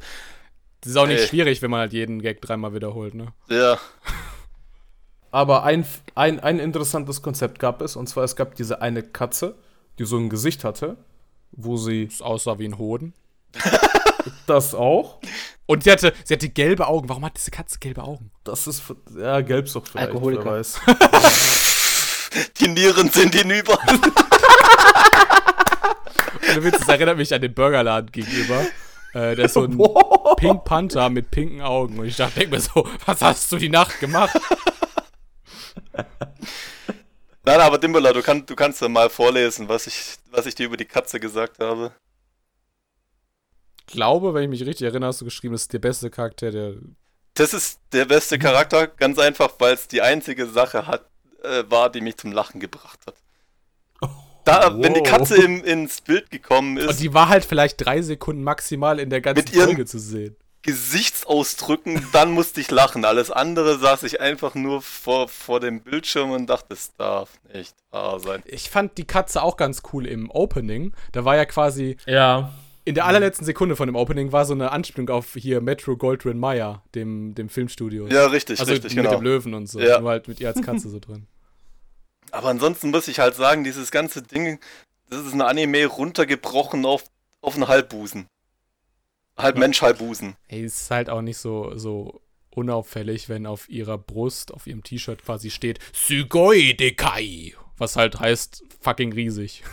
[0.82, 1.28] Das ist auch nicht Ey.
[1.28, 3.34] schwierig, wenn man halt jeden Gag dreimal wiederholt, ne?
[3.50, 3.80] Ja.
[5.32, 9.56] Aber ein, ein, ein interessantes Konzept gab es, und zwar es gab diese eine Katze,
[10.00, 10.98] die so ein Gesicht hatte,
[11.52, 12.08] wo sie.
[12.08, 13.14] Das aussah wie ein Hoden.
[14.48, 15.20] Das auch.
[15.68, 17.10] Und sie hatte, sie hatte gelbe Augen.
[17.10, 18.32] Warum hat diese Katze gelbe Augen?
[18.44, 18.84] Das ist,
[19.18, 20.46] ja, Gelbsucht vielleicht, Alkoholiker.
[20.46, 20.80] wer weiß.
[22.60, 23.80] Die Nieren sind hinüber.
[26.48, 28.62] Und du willst, das erinnert mich an den Burgerladen gegenüber.
[29.14, 29.78] Äh, der ist so ein
[30.38, 31.98] Pink Panther mit pinken Augen.
[32.00, 34.38] Und ich dachte, denk mir so, was hast du die Nacht gemacht?
[37.44, 40.66] Nein, aber Dimbala, du, kann, du kannst ja mal vorlesen, was ich, was ich dir
[40.66, 41.94] über die Katze gesagt habe
[43.88, 46.74] glaube, wenn ich mich richtig erinnere, hast du geschrieben, das ist der beste Charakter, der.
[47.34, 51.06] Das ist der beste Charakter, ganz einfach, weil es die einzige Sache hat,
[51.44, 53.16] äh, war, die mich zum Lachen gebracht hat.
[54.46, 54.84] Da, wow.
[54.84, 56.88] wenn die Katze im, ins Bild gekommen ist.
[56.88, 60.36] Und die war halt vielleicht drei Sekunden maximal in der ganzen Folge zu sehen.
[60.62, 63.06] Gesichtsausdrücken, dann musste ich lachen.
[63.06, 67.76] Alles andere saß ich einfach nur vor, vor dem Bildschirm und dachte, es darf nicht
[67.92, 68.44] wahr sein.
[68.46, 70.94] Ich fand die Katze auch ganz cool im Opening.
[71.12, 71.98] Da war ja quasi.
[72.06, 72.52] Ja
[72.86, 76.38] in der allerletzten Sekunde von dem Opening war so eine Anspielung auf hier Metro Goldwyn
[76.38, 78.08] Mayer, dem, dem Filmstudio.
[78.08, 79.18] Ja, richtig, also richtig, mit genau.
[79.18, 79.80] dem Löwen und so.
[79.80, 80.00] Ja.
[80.00, 81.26] Nur halt mit ihr als Katze so drin.
[82.32, 84.60] Aber ansonsten muss ich halt sagen, dieses ganze Ding,
[85.10, 87.04] das ist ein Anime runtergebrochen auf,
[87.42, 88.28] auf einen Halbbusen.
[89.38, 90.36] Halb Mensch, halb Busen.
[90.48, 92.22] Ey, ist halt auch nicht so, so
[92.52, 97.54] unauffällig, wenn auf ihrer Brust, auf ihrem T-Shirt quasi steht Sugoi Dekai.
[97.78, 99.64] Was halt heißt fucking riesig.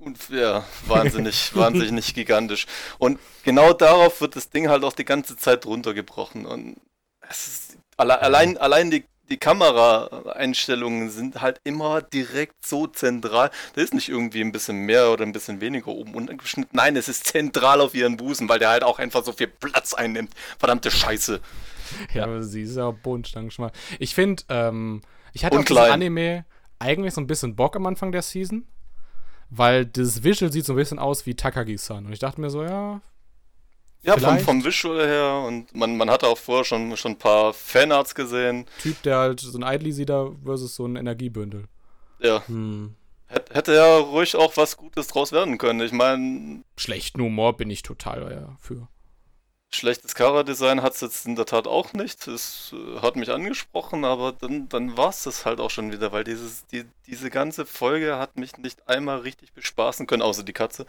[0.00, 2.66] Und ja, wahnsinnig, wahnsinnig gigantisch.
[2.98, 6.46] Und genau darauf wird das Ding halt auch die ganze Zeit runtergebrochen.
[6.46, 6.76] Und
[7.28, 13.50] es ist, alle, allein, allein die, die Kameraeinstellungen sind halt immer direkt so zentral.
[13.74, 16.76] Da ist nicht irgendwie ein bisschen mehr oder ein bisschen weniger oben untergeschnitten.
[16.76, 19.94] Nein, es ist zentral auf ihren Busen, weil der halt auch einfach so viel Platz
[19.94, 20.32] einnimmt.
[20.58, 21.40] Verdammte Scheiße.
[22.14, 23.72] ja, aber sie ist ja Bohnenstangenschmal.
[23.98, 25.82] Ich finde, ähm, ich hatte Und auf dieses.
[25.82, 26.44] Anime
[26.78, 28.66] eigentlich so ein bisschen Bock am Anfang der Season,
[29.50, 32.06] weil das Visual sieht so ein bisschen aus wie Takagi-san.
[32.06, 33.00] Und ich dachte mir so, ja,
[34.02, 37.52] Ja, vom, vom Visual her und man, man hatte auch vorher schon, schon ein paar
[37.52, 38.66] Fanarts gesehen.
[38.80, 41.64] Typ, der halt so ein Idly sieht da versus so ein Energiebündel.
[42.20, 42.94] Ja, Hm.
[43.26, 45.80] hätte, ja ruhig auch was Gutes draus werden können.
[45.80, 48.88] Ich meine, Schlechten Humor bin ich total ja, für.
[49.70, 52.26] Schlechtes Chara-Design hat es jetzt in der Tat auch nicht.
[52.26, 56.12] Es äh, hat mich angesprochen, aber dann, dann war es das halt auch schon wieder,
[56.12, 60.52] weil dieses, die, diese ganze Folge hat mich nicht einmal richtig bespaßen können, außer die
[60.52, 60.86] Katze.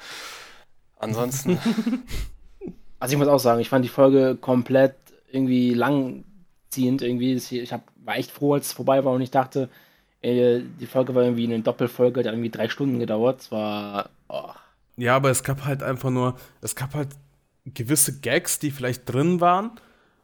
[0.98, 1.60] Ansonsten,
[3.00, 4.96] Also ich muss auch sagen, ich fand die Folge komplett
[5.32, 7.34] irgendwie langziehend irgendwie.
[7.34, 9.70] Ich hab, war echt froh, als es vorbei war und ich dachte,
[10.22, 13.42] äh, die Folge war irgendwie eine Doppelfolge, die hat irgendwie drei Stunden gedauert.
[13.42, 14.52] Es war, oh,
[14.98, 17.10] Ja, aber es gab halt einfach nur, es gab halt
[17.74, 19.72] gewisse Gags, die vielleicht drin waren,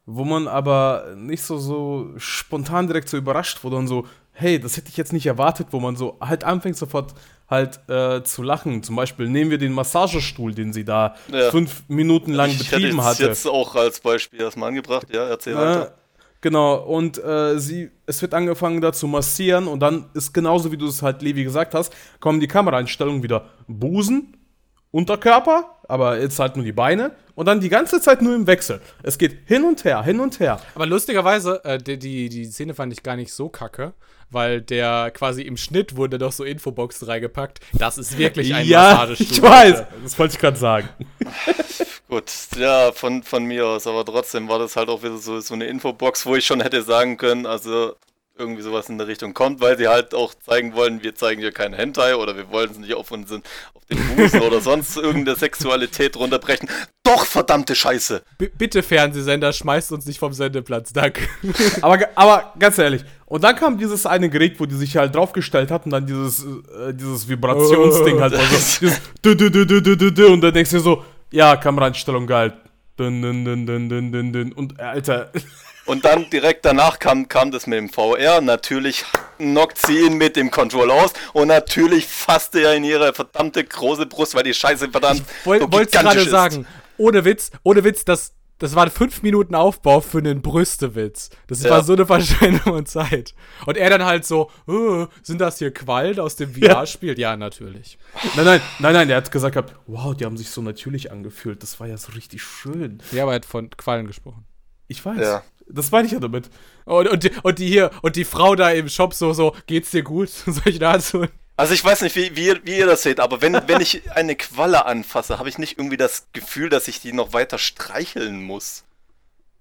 [0.06, 4.78] wo man aber nicht so, so spontan direkt so überrascht wurde und so, hey, das
[4.78, 7.14] hätte ich jetzt nicht erwartet, wo man so halt anfängt sofort
[7.50, 8.84] halt äh, zu lachen.
[8.84, 11.52] Zum Beispiel nehmen wir den Massagestuhl, den sie da Ja.
[11.52, 13.24] fünf Minuten lang ich betrieben hatte.
[13.28, 15.08] jetzt auch als Beispiel erstmal angebracht.
[15.14, 15.96] Ja, erzähl Äh, weiter.
[16.42, 20.78] genau, und äh, sie, es wird angefangen da zu massieren und dann ist genauso wie
[20.78, 24.36] du es halt Levi gesagt hast, kommen die Kameraeinstellungen wieder Busen,
[24.96, 28.80] Unterkörper, aber jetzt halt nur die Beine und dann die ganze Zeit nur im Wechsel.
[29.04, 30.62] Es geht hin und her, hin und her.
[30.74, 33.94] Aber lustigerweise, äh, die, die, die Szene fand ich gar nicht so kacke,
[34.30, 37.60] weil der quasi im Schnitt wurde doch so Infobox reingepackt.
[37.74, 39.28] Das ist wirklich ein ja, Massagestuhl.
[39.30, 39.88] ich weiß, Alter.
[40.02, 40.88] das wollte ich gerade sagen.
[42.08, 45.56] Gut, ja, von, von mir aus, aber trotzdem war das halt auch wieder so, so
[45.56, 47.96] eine Infobox, wo ich schon hätte sagen können, also
[48.38, 51.52] irgendwie sowas in der Richtung kommt, weil sie halt auch zeigen wollen, wir zeigen hier
[51.52, 55.38] keinen Hentai oder wir wollen es nicht auf, unseren, auf den Busen oder sonst irgendeine
[55.38, 56.70] Sexualität runterbrechen.
[57.04, 58.24] Doch, verdammte Scheiße!
[58.38, 60.92] B bitte, Fernsehsender, schmeißt uns nicht vom Sendeplatz.
[60.92, 61.22] Danke.
[61.82, 65.72] Aber, aber ganz ehrlich, und dann kam dieses eine Gerät, wo die sich halt draufgestellt
[65.72, 68.46] hatten, dann dieses, äh, dieses Vibrationsding halt, also
[68.82, 71.56] dieses dü, dü, dü, dü, dü, dü, dü, und dann denkst du dir so, ja,
[71.56, 72.54] Kameraeinstellung geil.
[73.00, 74.52] Dün, dün, dün, dün, dün, dün, dün.
[74.52, 75.32] Und äh, Alter,
[75.86, 78.42] Und dann direkt danach kam, kam das mit dem VR.
[78.42, 79.06] Natürlich
[79.38, 84.06] knockt sie ihn mit dem Control aus und natürlich fasste er in ihre verdammte große
[84.08, 86.68] Brust, weil die Scheiße verdammt Woll, so gigantisch gerade sagen.
[86.98, 91.30] Ohne Witz, ohne Witz, das, das war fünf Minuten Aufbau für einen Brüstewitz.
[91.48, 91.70] Das Ja.
[91.70, 93.36] war so eine Verschwendung von Zeit.
[93.68, 97.20] Und er dann halt so, "Äh, sind das hier Quallen aus dem VR-Spiel?
[97.20, 97.36] Ja.
[97.38, 98.00] natürlich.
[98.36, 101.62] nein, nein, nein, nein, der hat gesagt gehabt, wow, die haben sich so natürlich angefühlt,
[101.62, 103.04] das war ja so richtig schön.
[103.12, 104.46] Ja, aber er hat von Quallen gesprochen.
[104.88, 105.44] Ich weiß, Ja.
[105.68, 106.50] Das meine ich ja damit.
[106.86, 109.92] Und, und, die, und die hier, und die Frau da im Shop so, so, geht's
[109.92, 110.30] dir gut?
[110.46, 111.26] Soll ich dazu?
[111.58, 114.12] Also ich weiß nicht, wie, wie, ihr, wie ihr das seht, aber wenn, wenn ich
[114.12, 118.44] eine Qualle anfasse, habe ich nicht irgendwie das Gefühl, dass ich die noch weiter streicheln
[118.44, 118.84] muss.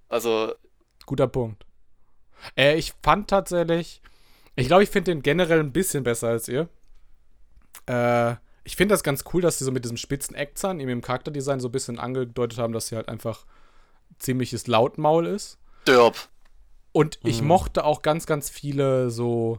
[0.09, 0.55] Also,
[1.07, 1.65] Guter Punkt.
[2.57, 4.03] Äh, ich fand tatsächlich,
[4.57, 6.69] ich glaube, ich finde den generell ein bisschen besser als ihr.
[7.87, 11.03] Äh, ich finde das ganz cool, dass sie so mit diesem spitzen Eckzahn in ihrem
[11.03, 13.45] Charakterdesign so ein bisschen angedeutet haben, dass sie halt einfach
[14.19, 15.59] ziemliches Lautmaul ist.
[15.85, 16.29] Derb.
[16.93, 19.59] Und ich mochte auch ganz, ganz viele so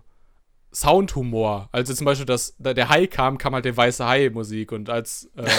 [0.76, 1.70] Soundhumor.
[1.72, 5.30] Also zum Beispiel, dass da der Hai kam, kam halt der weiße Hai-Musik und als
[5.36, 5.50] äh,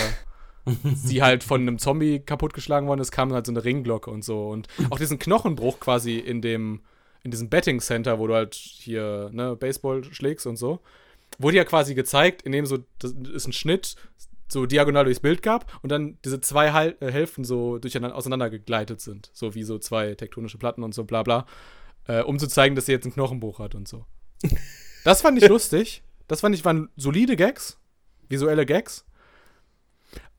[0.94, 4.48] sie halt von einem Zombie kaputtgeschlagen worden ist, kam halt so eine Ringglocke und so.
[4.48, 6.80] Und auch diesen Knochenbruch quasi in dem,
[7.22, 10.80] in diesem Betting Center, wo du halt hier, ne, Baseball schlägst und so,
[11.38, 13.96] wurde ja quasi gezeigt, indem so, das ist ein Schnitt,
[14.48, 18.50] so diagonal durchs Bild gab und dann diese zwei Hal äh, Hälften so durcheinander auseinander
[18.50, 19.30] gegleitet sind.
[19.32, 21.46] So wie so zwei tektonische Platten und so bla bla.
[22.06, 24.04] Äh, um zu zeigen, dass sie jetzt einen Knochenbruch hat und so.
[25.04, 26.02] Das fand ich lustig.
[26.26, 27.78] Das fand ich waren solide Gags,
[28.28, 29.04] visuelle Gags.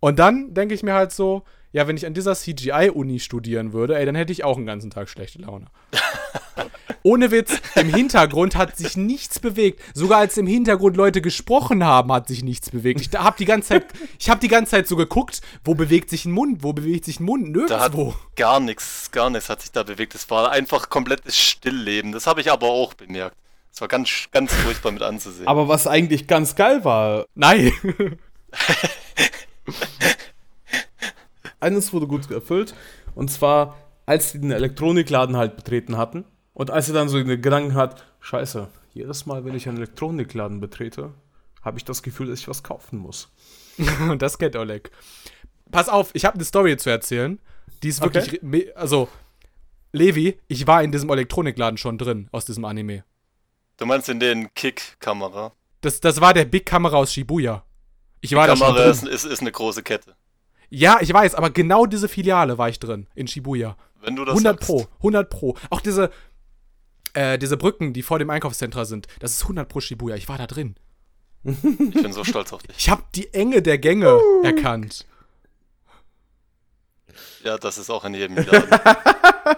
[0.02, 3.98] Und dann denke ich mir halt so, ja, wenn ich an dieser CGI-Uni studieren würde,
[3.98, 5.68] ey, dann hätte ich auch einen ganzen Tag schlechte Laune.
[7.08, 9.82] Ohne Witz, im Hintergrund hat sich nichts bewegt.
[9.94, 13.00] Sogar als im Hintergrund Leute gesprochen haben, hat sich nichts bewegt.
[13.00, 13.86] Ich habe die ganze Zeit,
[14.20, 17.22] ich habe die ganze Zeit so geguckt, wo bewegt sich ein Mund, wo bewegt sich
[17.22, 18.14] ein Mund, Da hat nirgendwo.
[18.36, 20.16] gar nichts, gar nichts hat sich da bewegt.
[20.16, 22.12] Es war einfach komplettes Stillleben.
[22.12, 23.38] Das habe ich aber auch bemerkt.
[23.72, 25.48] Es war ganz, ganz furchtbar mit anzusehen.
[25.48, 27.72] Aber was eigentlich ganz geil war, Nein.
[31.62, 32.76] eines wurde gut erfüllt.
[33.16, 36.26] Und zwar, als sie den Elektronikladen halt betreten hatten.
[36.58, 40.60] Und als sie dann so den Gedanken hat, scheiße, jedes Mal, wenn ich einen Elektronikladen
[40.60, 41.14] betrete,
[41.62, 43.30] habe ich das Gefühl, dass ich was kaufen muss.
[44.10, 44.90] Und das kennt Oleg.
[45.70, 47.38] Pass auf, ich habe eine Story zu erzählen.
[47.84, 48.72] Die ist wirklich, Okay.
[48.74, 49.08] also,
[49.92, 53.04] Levi, ich war in diesem Elektronikladen schon drin, aus diesem Anime.
[53.78, 55.52] du meinst in den Kick-Kamera?
[55.82, 57.64] Das, das war der Big Kamera aus Shibuya.
[58.22, 58.92] Ich war da schon Kamera drin.
[58.94, 60.16] ist, ist, ist eine große Kette.
[60.72, 63.78] Ja, ich weiß, aber genau diese Filiale war ich drin, in Shibuya.
[64.02, 64.68] Wenn du das 100 sagst.
[64.68, 65.56] Pro, 100 Pro.
[65.70, 66.10] Auch diese,
[67.18, 70.16] äh, diese Brücken, die vor dem Einkaufszentrum sind, das ist 100 Pro Shibuya.
[70.16, 70.76] Ich war da drin.
[71.44, 72.76] Ich bin so stolz auf dich.
[72.78, 75.06] Ich habe die Enge der Gänge erkannt.
[77.44, 78.70] Ja, das ist auch in jedem Laden.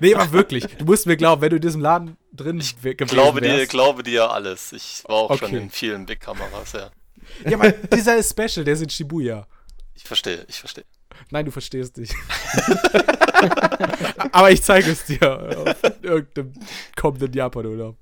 [0.00, 0.64] Nee, aber wirklich.
[0.78, 3.70] Du musst mir glauben, wenn du in diesem Laden drin ich gewesen glaube dir, wärst.
[3.70, 4.72] glaube dir alles.
[4.72, 5.58] Ich war auch schon Okay.
[5.58, 6.90] in vielen Big Kameras, ja.
[7.44, 9.46] Ja, aber dieser ist special, der ist in Shibuya.
[9.94, 10.84] Ich verstehe, ich verstehe.
[11.30, 12.14] Nein, du verstehst nicht.
[14.32, 16.52] aber ich zeige es dir auf irgendeinem
[16.96, 17.96] kommenden Japan-Urlaub.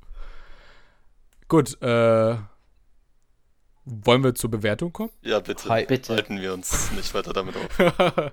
[1.48, 2.36] Gut, äh.
[3.90, 5.10] Wollen wir zur Bewertung kommen?
[5.22, 5.66] Ja, bitte.
[5.70, 5.86] Hi.
[5.86, 6.12] Bitte.
[6.12, 7.78] Halten wir uns nicht weiter damit auf.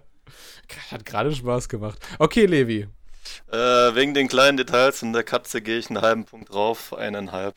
[0.91, 1.97] Hat gerade Spaß gemacht.
[2.19, 2.89] Okay, Levi.
[3.51, 3.57] Äh,
[3.95, 7.55] wegen den kleinen Details in der Katze gehe ich einen halben Punkt drauf, eineinhalb.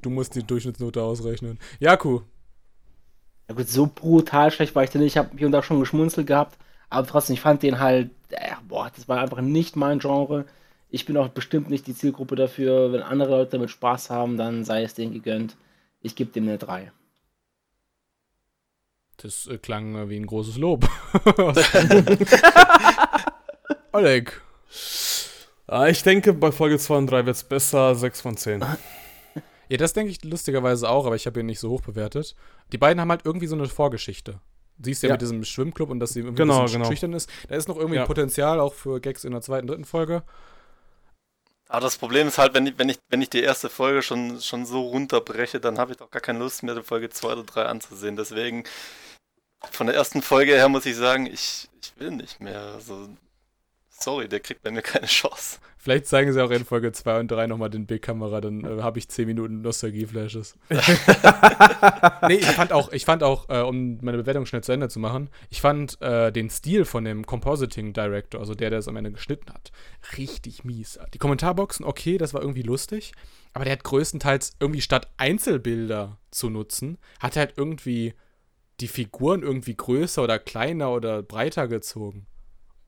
[0.00, 1.58] Du musst die Durchschnittsnote ausrechnen.
[1.78, 2.22] Jaku.
[3.52, 5.12] Ja gut, so brutal schlecht war ich denn nicht.
[5.12, 6.56] Ich habe hier und da schon geschmunzelt gehabt.
[6.88, 10.46] Aber trotzdem, ich fand den halt, äh, boah, das war einfach nicht mein Genre.
[10.88, 12.94] Ich bin auch bestimmt nicht die Zielgruppe dafür.
[12.94, 15.54] Wenn andere Leute damit Spaß haben, dann sei es denen gegönnt.
[16.00, 16.92] Ich gebe dem eine 3.
[19.18, 20.88] Das äh, klang äh, wie ein großes Lob.
[23.92, 24.40] Oleg.
[25.66, 28.64] Ah, ich denke, bei Folge 2 und 3 wird es besser, 6 von 10.
[29.72, 32.36] Ja, das denke ich lustigerweise auch, aber ich habe ihn nicht so hoch bewertet.
[32.72, 34.38] Die beiden haben halt irgendwie so eine Vorgeschichte.
[34.78, 35.14] Siehst ja, Ja.
[35.14, 36.90] mit diesem Schwimmclub und dass sie irgendwie Genau, ein bisschen genau.
[36.90, 37.30] schüchtern ist.
[37.48, 38.04] Da ist noch irgendwie Ja.
[38.04, 40.24] Potenzial auch für Gags in der zweiten, dritten Folge.
[41.68, 44.42] Aber das Problem ist halt, wenn ich, wenn ich, wenn ich die erste Folge schon,
[44.42, 47.44] schon so runterbreche, dann habe ich doch gar keine Lust mehr, die Folge 2 oder
[47.44, 48.16] 3 anzusehen.
[48.16, 48.64] Deswegen,
[49.70, 52.60] von der ersten Folge her muss ich sagen, ich, ich will nicht mehr.
[52.74, 53.08] Also,
[54.02, 55.58] sorry, der kriegt bei mir keine Chance.
[55.78, 59.00] Vielleicht zeigen sie auch in Folge 2 und 3 nochmal den Big-Kamera, dann äh, habe
[59.00, 60.56] ich 10 Minuten Nostalgie-Flashes.
[62.28, 65.00] nee, ich fand auch, ich fand auch, äh, um meine Bewertung schnell zu Ende zu
[65.00, 68.96] machen, ich fand äh, den Stil von dem Compositing Director, also der, der es am
[68.96, 69.72] Ende geschnitten hat,
[70.18, 71.00] richtig mies.
[71.14, 73.12] Die Kommentarboxen, okay, das war irgendwie lustig,
[73.52, 78.14] aber der hat größtenteils irgendwie statt Einzelbilder zu nutzen, hat er halt irgendwie
[78.80, 82.28] die Figuren irgendwie größer oder kleiner oder breiter gezogen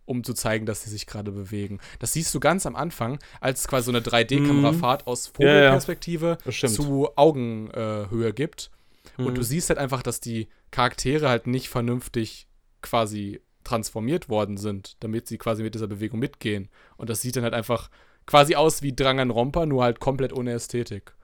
[0.06, 1.80] um zu zeigen, dass sie sich gerade bewegen.
[1.98, 5.52] Das siehst du ganz am Anfang, als es quasi so eine 3D-Kamerafahrt aus Ja, ja.
[5.54, 6.74] Vogelperspektive Das stimmt.
[6.74, 8.70] zu Augenhöhe äh, gibt.
[9.16, 9.34] Und Mhm.
[9.34, 12.48] du siehst halt einfach, dass die Charaktere halt nicht vernünftig
[12.82, 16.68] quasi transformiert worden sind, damit sie quasi mit dieser Bewegung mitgehen.
[16.96, 17.90] Und das sieht dann halt einfach
[18.26, 21.14] quasi aus wie Danganronpa, nur halt komplett ohne Ästhetik.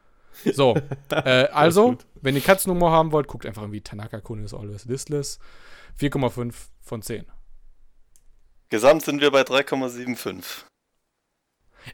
[0.54, 0.76] So,
[1.10, 5.38] äh, also, wenn ihr Katzenhumor haben wollt, guckt einfach irgendwie Tanaka-kun is always listless.
[5.98, 7.26] 4,5 von 10.
[8.70, 10.64] Gesamt sind wir bei 3,75.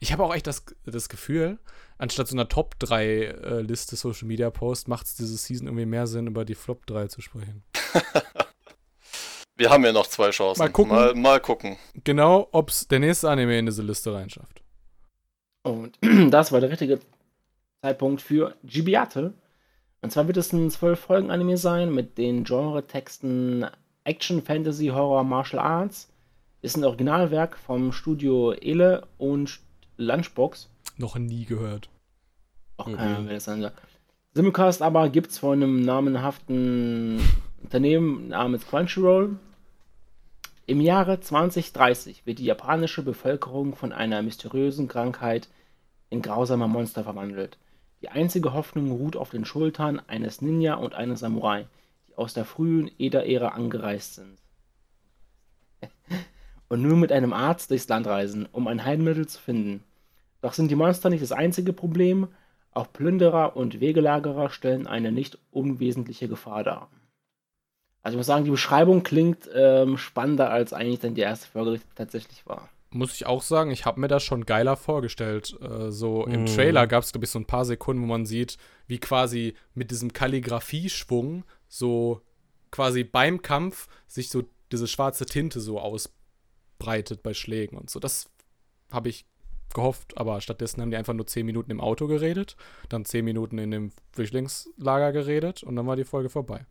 [0.00, 1.58] Ich habe auch echt das, das Gefühl,
[1.96, 5.86] anstatt so einer Top 3 äh, Liste Social Media Post, macht es diese Season irgendwie
[5.86, 7.64] mehr Sinn, über die Flop 3 zu sprechen.
[9.56, 10.62] Wir haben ja noch zwei Chancen.
[10.62, 10.94] Mal gucken.
[10.94, 11.78] Mal, mal gucken.
[12.04, 14.62] Genau, ob es der nächste Anime in diese Liste reinschafft.
[15.62, 15.98] Und
[16.30, 17.00] das war der richtige
[17.80, 19.32] Zeitpunkt für Gibiate.
[20.02, 23.66] Und zwar wird es ein 12-Folgen-Anime sein mit den Genre-Texten
[24.04, 26.10] Action, Fantasy, Horror, Martial Arts.
[26.66, 29.60] Ist ein Originalwerk vom Studio Ele und
[29.98, 30.68] Lunchbox.
[30.96, 31.88] Noch nie gehört.
[32.76, 32.96] Auch Mhm.
[32.96, 33.70] keiner will das sein.
[34.34, 37.20] Simulcast aber gibt es von einem namenhaften
[37.62, 39.38] Unternehmen namens Crunchyroll.
[40.66, 45.48] Im Jahre 2030 wird die japanische Bevölkerung von einer mysteriösen Krankheit
[46.10, 47.58] in grausame Monster verwandelt.
[48.02, 51.68] Die einzige Hoffnung ruht auf den Schultern eines Ninja und eines Samurai,
[52.08, 54.36] die aus der frühen Eda-Ära angereist sind.
[56.68, 59.84] Und nur mit einem Arzt durchs Land reisen, um ein Heilmittel zu finden.
[60.42, 62.28] Doch sind die Monster nicht das einzige Problem,
[62.72, 66.90] auch Plünderer und Wegelagerer stellen eine nicht unwesentliche Gefahr dar.
[68.02, 71.80] Also ich muss sagen, die Beschreibung klingt ähm, spannender, als eigentlich dann die erste Folge
[71.94, 72.68] tatsächlich war.
[72.90, 75.56] Muss ich auch sagen, ich habe mir das schon geiler vorgestellt.
[75.60, 76.46] Äh, so im Mhm.
[76.46, 79.90] Trailer gab es, glaube ich, so ein paar Sekunden, wo man sieht, wie quasi mit
[79.90, 82.20] diesem Kalligrafie-Schwung so
[82.70, 85.80] quasi beim Kampf sich so diese schwarze Tinte so
[86.76, 88.00] ausbreitet bei Schlägen und so.
[88.00, 88.28] Das
[88.90, 89.26] habe ich
[89.74, 92.56] gehofft, aber stattdessen haben die einfach nur 10 Minuten im Auto geredet,
[92.88, 96.64] dann 10 Minuten in dem Flüchtlingslager geredet und dann war die Folge vorbei.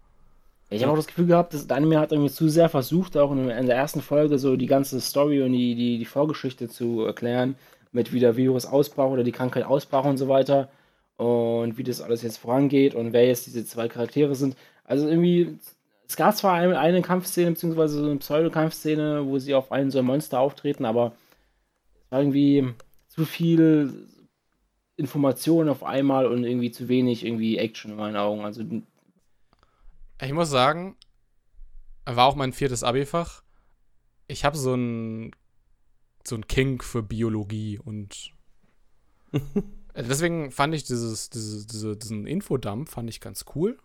[0.69, 3.31] Ich habe auch das Gefühl gehabt, dass der Anime hat irgendwie zu sehr versucht, auch
[3.31, 7.55] in, der ersten Folge so die ganze Story und die, die, die Vorgeschichte zu erklären,
[7.91, 10.69] mit wie der Virus ausbrach oder die Krankheit ausbrach und so weiter.
[11.17, 14.57] Und wie das alles jetzt vorangeht und wer jetzt diese zwei Charaktere sind.
[14.83, 15.59] Also irgendwie,
[16.07, 19.99] es gab zwar eine, eine Kampfszene, beziehungsweise so eine Pseudo-Kampfszene, wo sie auf einen so
[19.99, 21.13] ein Monster auftreten, aber
[22.05, 22.73] es war irgendwie
[23.07, 24.07] zu viel
[24.97, 28.45] Information auf einmal und irgendwie zu wenig irgendwie Action in meinen Augen.
[28.45, 28.63] Also
[30.21, 30.95] Ich muss sagen,
[32.05, 33.43] war auch mein viertes Abi-Fach.
[34.27, 35.31] Ich habe so ein
[36.27, 38.31] so ein Kink für Biologie und
[39.95, 43.77] deswegen fand ich dieses, dieses, diese, diesen Infodump fand ich ganz cool.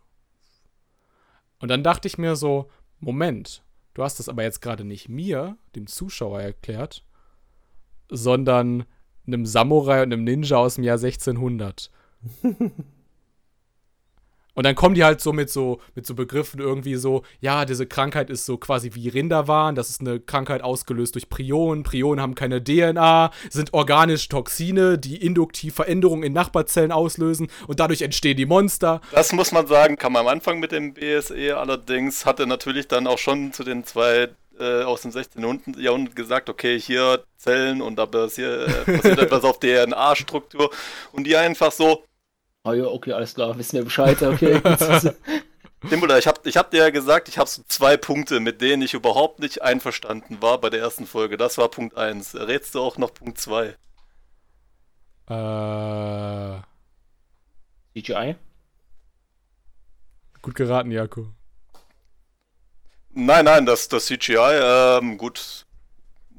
[1.61, 3.63] Und dann dachte ich mir so, Moment,
[3.95, 7.05] du hast das aber jetzt gerade nicht mir, dem Zuschauer erklärt,
[8.09, 8.85] sondern
[9.27, 11.91] einem Samurai und einem Ninja aus dem Jahr 1600.
[14.55, 17.87] Und dann kommen die halt so mit so mit so Begriffen irgendwie so, ja, diese
[17.87, 21.83] Krankheit ist so quasi wie Rinderwahn, das ist eine Krankheit ausgelöst durch Prionen.
[21.83, 28.03] Prionen haben keine DNA, sind organische Toxine, die induktiv Veränderungen in Nachbarzellen auslösen und dadurch
[28.03, 29.01] entstehen die Monster.
[29.13, 33.07] Das muss man sagen, kam am Anfang mit dem BSE, allerdings hat er natürlich dann
[33.07, 34.29] auch schon zu den zwei
[34.61, 35.43] äh, aus dem 16.
[35.79, 40.71] Jahrhundert gesagt, okay, hier Zellen und da passiert, äh, passiert etwas auf DNA-Struktur
[41.13, 42.05] und die einfach so,
[42.65, 44.61] Oh ja, okay, alles klar, wissen wir Bescheid, okay.
[45.89, 48.83] Timbula, ich hab, ich hab dir ja gesagt, ich habe so zwei Punkte, mit denen
[48.83, 51.39] ich überhaupt nicht einverstanden war bei der ersten Folge.
[51.39, 52.35] Das war Punkt 1.
[52.35, 53.77] Rätst du auch noch Punkt 2?
[55.31, 56.61] Äh.
[57.95, 58.37] CGI?
[60.43, 61.29] Gut geraten, Jakob.
[63.13, 65.67] Nein, nein, das, das CGI, ähm, gut.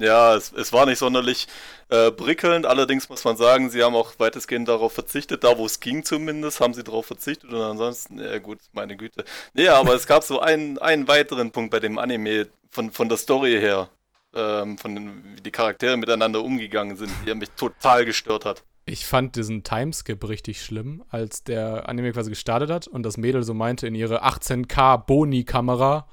[0.02, 1.48] Ja, es, es war nicht sonderlich
[1.90, 2.66] äh, prickelnd.
[2.66, 5.44] Allerdings muss man sagen, sie haben auch weitestgehend darauf verzichtet.
[5.44, 7.52] Da, wo es ging zumindest, haben sie darauf verzichtet.
[7.52, 9.24] Und ansonsten, ja gut, meine Güte.
[9.54, 13.18] Nee, aber es gab so einen, einen weiteren Punkt bei dem Anime von, von der
[13.18, 13.90] Story her.
[14.34, 18.64] Ähm, von den, wie die Charaktere miteinander umgegangen sind, der mich total gestört hat.
[18.86, 23.44] Ich fand diesen Timeskip richtig schlimm, als der Anime quasi gestartet hat und das Mädel
[23.44, 26.08] so meinte in ihre 18K Boni-Kamera,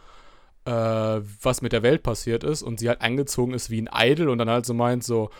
[0.69, 4.29] äh, was mit der Welt passiert ist und sie halt angezogen ist wie ein Idol
[4.29, 5.31] und dann halt so meint so,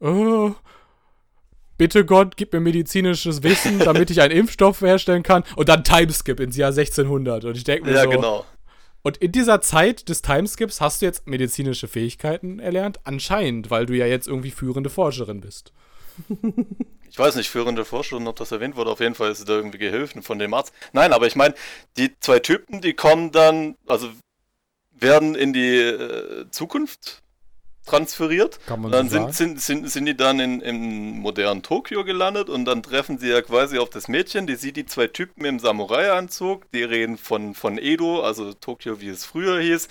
[0.00, 0.52] oh,
[1.78, 6.38] bitte Gott, gib mir medizinisches Wissen, damit ich einen Impfstoff herstellen kann und dann Timeskip
[6.40, 8.44] ins Jahr 1600 und ich denke mir Ja, so, genau.
[9.02, 13.00] und in dieser Zeit des Timeskips hast du jetzt medizinische Fähigkeiten erlernt?
[13.04, 15.72] Anscheinend, weil du ja jetzt irgendwie führende Forscherin bist.
[17.10, 18.90] Ich weiß nicht, führende Forscherin, ob das erwähnt wurde.
[18.90, 20.74] Auf jeden Fall ist sie da irgendwie Gehilfen von dem Arzt.
[20.92, 21.54] Nein, aber ich meine,
[21.96, 24.10] die zwei Typen, die kommen dann, also
[25.00, 27.22] werden in die äh, Zukunft
[27.88, 28.58] transferiert.
[28.68, 32.64] Man dann so sind, sind, sind, sind die dann in, im modernen Tokio gelandet und
[32.64, 36.70] dann treffen sie ja quasi auf das Mädchen, die sieht die zwei Typen im Samurai-Anzug,
[36.72, 39.88] die reden von, von Edo, also Tokio, wie es früher hieß,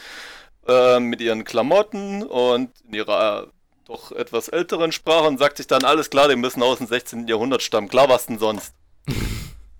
[0.67, 3.47] äh, mit ihren Klamotten und in ihrer äh,
[3.87, 7.27] doch etwas älteren Sprache und sagt sich dann, alles klar, die müssen aus dem 16.
[7.27, 8.73] Jahrhundert stammen, klar, was denn sonst?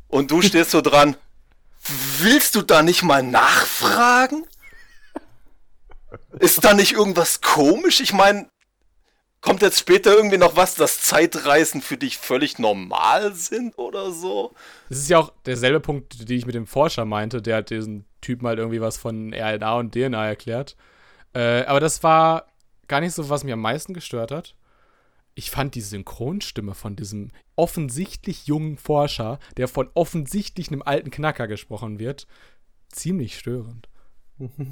[0.07, 1.17] und du stehst so dran,
[2.19, 4.45] willst du da nicht mal nachfragen?
[6.39, 7.99] Ist da nicht irgendwas komisch?
[7.99, 8.49] Ich meine,
[9.41, 14.53] kommt jetzt später irgendwie noch was, dass Zeitreisen für dich völlig normal sind oder so?
[14.89, 18.05] Das ist ja auch derselbe Punkt, den ich mit dem Forscher meinte, der hat diesen
[18.21, 20.75] Typen halt irgendwie was von RNA und DNA erklärt.
[21.33, 22.47] Äh, aber das war
[22.87, 24.55] gar nicht so, was mich am meisten gestört hat.
[25.35, 31.47] Ich fand die Synchronstimme von diesem offensichtlich jungen Forscher, der von offensichtlich einem alten Knacker
[31.47, 32.27] gesprochen wird,
[32.89, 33.87] ziemlich störend.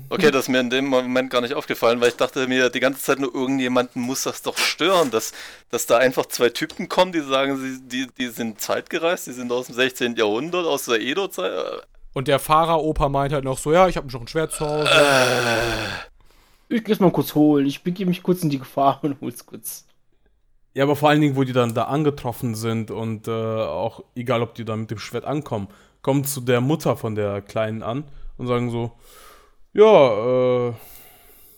[0.10, 2.80] Okay, das ist mir in dem Moment gar nicht aufgefallen, weil ich dachte mir die
[2.80, 5.34] ganze Zeit nur, irgendjemanden muss das doch stören, dass,
[5.72, 9.52] dass da einfach zwei Typen kommen, die sagen, sie, die, die sind zeitgereist, die sind
[9.52, 10.16] aus dem 16.
[10.18, 11.52] Jahrhundert, aus der Edo-Zeit.
[12.14, 14.90] Und der Fahrer-Opa meint halt noch so, ja, ich habe noch ein Schwert zu Hause.
[16.70, 17.66] Ich geh's mal kurz holen.
[17.66, 19.86] Ich begebe mich kurz in die Gefahr und hol's kurz.
[20.74, 24.42] Ja, aber vor allen Dingen, wo die dann da angetroffen sind und äh, auch egal,
[24.42, 25.70] ob die da mit dem Schwert ankommen,
[26.02, 28.04] kommen zu der Mutter von der Kleinen an
[28.38, 28.92] und sagen so,
[29.76, 30.74] ja, äh,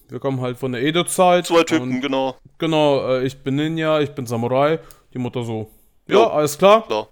[0.09, 1.45] wir kommen halt von der Edo-Zeit.
[1.47, 2.35] Zwei Typen, und, genau.
[2.57, 4.79] Genau, äh, ich bin Ninja, ich bin Samurai.
[5.13, 5.69] Die Mutter so,
[6.07, 6.23] ja, Jo.
[6.25, 7.07] alles klar, klar.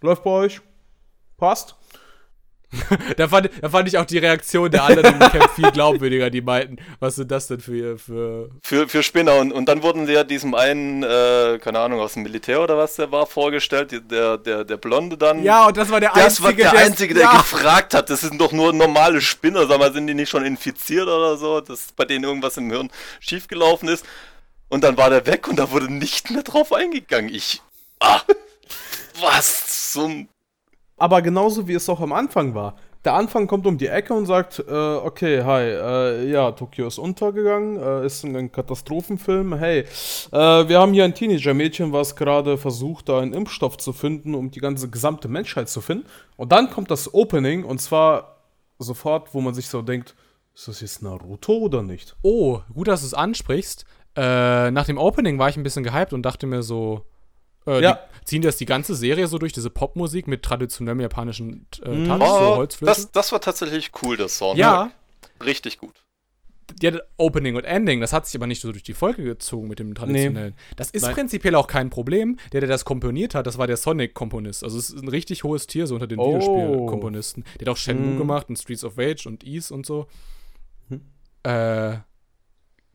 [0.00, 0.60] läuft bei euch,
[1.36, 1.74] passt.
[3.16, 6.40] Da, fand, da fand ich auch die Reaktion der anderen im Camp viel glaubwürdiger, die
[6.40, 9.36] meinten, was sind das denn für, für Für, für Spinner.
[9.36, 12.76] Und, und dann wurden sie ja diesem einen, äh, keine Ahnung, aus dem Militär oder
[12.76, 13.92] was der war, vorgestellt.
[14.10, 15.42] Der, der, der Blonde dann.
[15.42, 17.36] Ja, und das war der Das war Einzige, der Einzige, der ja.
[17.38, 18.10] gefragt hat.
[18.10, 19.66] Das sind doch nur normale Spinner.
[19.66, 21.60] Sag mal, sind die nicht schon infiziert oder so?
[21.60, 24.04] Dass bei denen irgendwas im Hirn schiefgelaufen ist.
[24.68, 27.32] Und dann war der weg und da wurde nicht mehr drauf eingegangen.
[27.32, 27.62] Ich.
[28.00, 28.20] Ah!
[29.20, 30.28] Was zum.
[30.96, 32.76] Aber genauso wie es auch am Anfang war.
[33.04, 36.98] Der Anfang kommt um die Ecke und sagt, äh, okay, hi, äh, ja, Tokio ist
[36.98, 39.88] untergegangen, äh, ist ein Katastrophenfilm, hey, äh,
[40.32, 44.60] wir haben hier ein Teenager-Mädchen, was gerade versucht, da einen Impfstoff zu finden, um die
[44.60, 46.06] ganze gesamte Menschheit zu finden.
[46.36, 48.38] Und dann kommt das Opening und zwar
[48.78, 50.14] sofort, wo man sich so denkt,
[50.54, 52.16] ist das jetzt Naruto oder nicht?
[52.22, 53.84] Oh, gut, dass du es ansprichst.
[54.16, 57.04] Äh, nach dem Opening war ich ein bisschen gehypt und dachte mir so,
[57.66, 58.00] Äh, Ja.
[58.22, 62.06] Die ziehen das die ganze Serie so durch, diese Popmusik mit traditionellem japanischen äh, Mhm.
[62.06, 62.90] Tanz, so Oh, Holzflöte.
[62.94, 64.56] das, das war tatsächlich cool, das Song.
[64.56, 64.90] ja,
[65.44, 65.94] Richtig gut.
[66.80, 69.78] ja, Opening und Ending, das hat sich aber nicht so durch die Folge gezogen mit
[69.78, 70.54] dem traditionellen.
[70.76, 71.14] Das ist Nein.
[71.14, 72.38] prinzipiell auch kein Problem.
[72.52, 74.64] Der, der das komponiert hat, das war der Sonic-Komponist.
[74.64, 76.28] Also es ist ein richtig hohes Tier so unter den Oh.
[76.28, 77.44] Videospielkomponisten.
[77.60, 78.18] Der hat auch Shenmue Hm.
[78.18, 80.06] gemacht und Streets of Rage und Ease und so.
[80.88, 81.02] Hm.
[81.42, 81.98] Äh,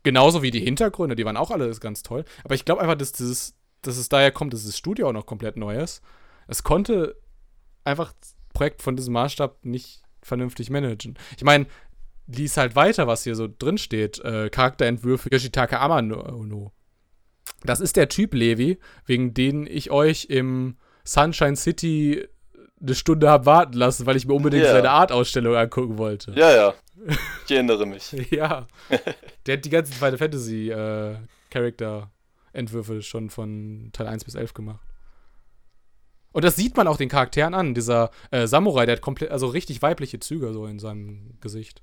[0.04, 2.26] genauso wie die Hintergründe, die waren auch alle ganz toll.
[2.44, 5.26] Aber ich glaube einfach, dass, dieses, dass es daher kommt, dass das Studio auch noch
[5.26, 6.02] komplett neu ist.
[6.48, 7.16] Es konnte
[7.84, 11.18] einfach das Projekt von diesem Maßstab nicht vernünftig managen.
[11.38, 11.66] Ich meine,
[12.28, 14.20] lies halt weiter, was hier so drin steht.
[14.20, 16.72] Äh, Charakterentwürfe Yoshitaka Amano.
[17.64, 22.28] Das ist der Typ Levi, wegen den ich euch im Sunshine City
[22.82, 24.72] eine Stunde habe warten lassen, weil ich mir unbedingt Ja.
[24.72, 26.32] seine Art-Ausstellung angucken wollte.
[26.34, 26.74] Ja, ja.
[27.46, 28.12] Ich erinnere mich.
[28.32, 28.68] Ja.
[29.46, 31.16] Der hat die ganzen Final Fantasy äh,
[32.50, 34.86] Charakter-Entwürfe schon von Teil 1 bis 11 gemacht.
[36.32, 37.74] Und das sieht man auch den Charakteren an.
[37.74, 41.82] Dieser äh, Samurai, der hat komplett, also richtig weibliche Züge so in seinem Gesicht.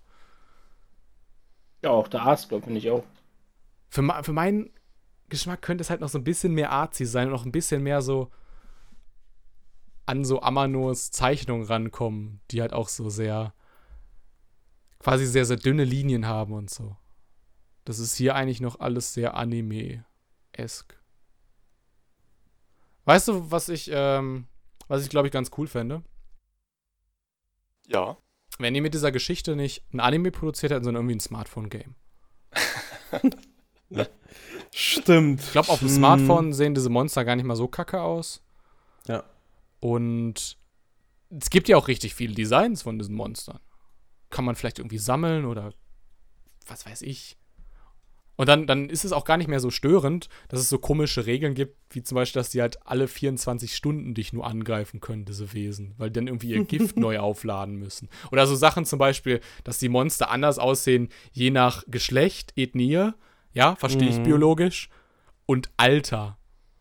[1.82, 3.04] Ja, auch der Arzt, glaube finde ich auch.
[3.88, 4.70] Für, für meinen
[5.28, 7.82] Geschmack könnte es halt noch so ein bisschen mehr artsy sein und noch ein bisschen
[7.82, 8.30] mehr so
[10.06, 13.52] an so Amanos Zeichnungen rankommen, die halt auch so sehr
[15.00, 16.96] quasi sehr, sehr dünne Linien haben und so.
[17.84, 19.36] Das ist hier eigentlich noch alles sehr
[20.56, 20.98] Anime-esk.
[23.04, 24.46] Weißt du, was ich, ähm,
[24.88, 26.02] was ich glaube ich ganz cool fände?
[27.86, 28.16] Ja.
[28.58, 31.94] Wenn die mit dieser Geschichte nicht ein Anime produziert hätten, sondern irgendwie ein Smartphone-Game.
[34.74, 35.40] Stimmt.
[35.40, 35.94] Ich glaube, auf dem Hm.
[35.94, 38.42] Smartphone sehen diese Monster gar nicht mal so kacke aus.
[39.06, 39.24] Ja.
[39.80, 40.56] Und
[41.30, 43.60] es gibt ja auch richtig viele Designs von diesen Monstern.
[44.30, 45.72] Kann man vielleicht irgendwie sammeln oder
[46.66, 47.38] was weiß ich.
[48.36, 51.24] Und dann, dann ist es auch gar nicht mehr so störend, dass es so komische
[51.26, 55.24] Regeln gibt, wie zum Beispiel, dass die halt alle 24 Stunden dich nur angreifen können,
[55.24, 58.08] diese Wesen, weil die dann irgendwie ihr Gift neu aufladen müssen.
[58.30, 63.10] Oder so Sachen zum Beispiel, dass die Monster anders aussehen, je nach Geschlecht, Ethnie,
[63.54, 64.24] ja, verstehe ich Mhm.
[64.24, 64.90] biologisch,
[65.46, 66.36] und Alter.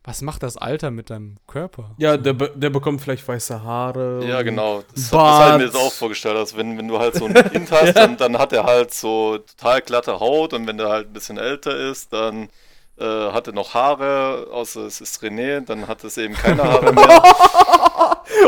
[0.08, 1.96] Was macht das Alter mit deinem Körper?
[1.98, 4.24] Ja, der, be der bekommt vielleicht weiße Haare.
[4.24, 4.84] Ja, genau.
[4.94, 6.38] Das, das habe ich mir jetzt auch vorgestellt.
[6.38, 9.40] Also wenn, wenn du halt so ein Kind hast, dann, dann hat er halt so
[9.40, 12.50] total glatte Haut und wenn der halt ein bisschen älter ist, dann
[13.00, 16.94] äh, hat er noch Haare, außer es ist René, dann hat es eben keine Haare
[16.94, 17.24] mehr.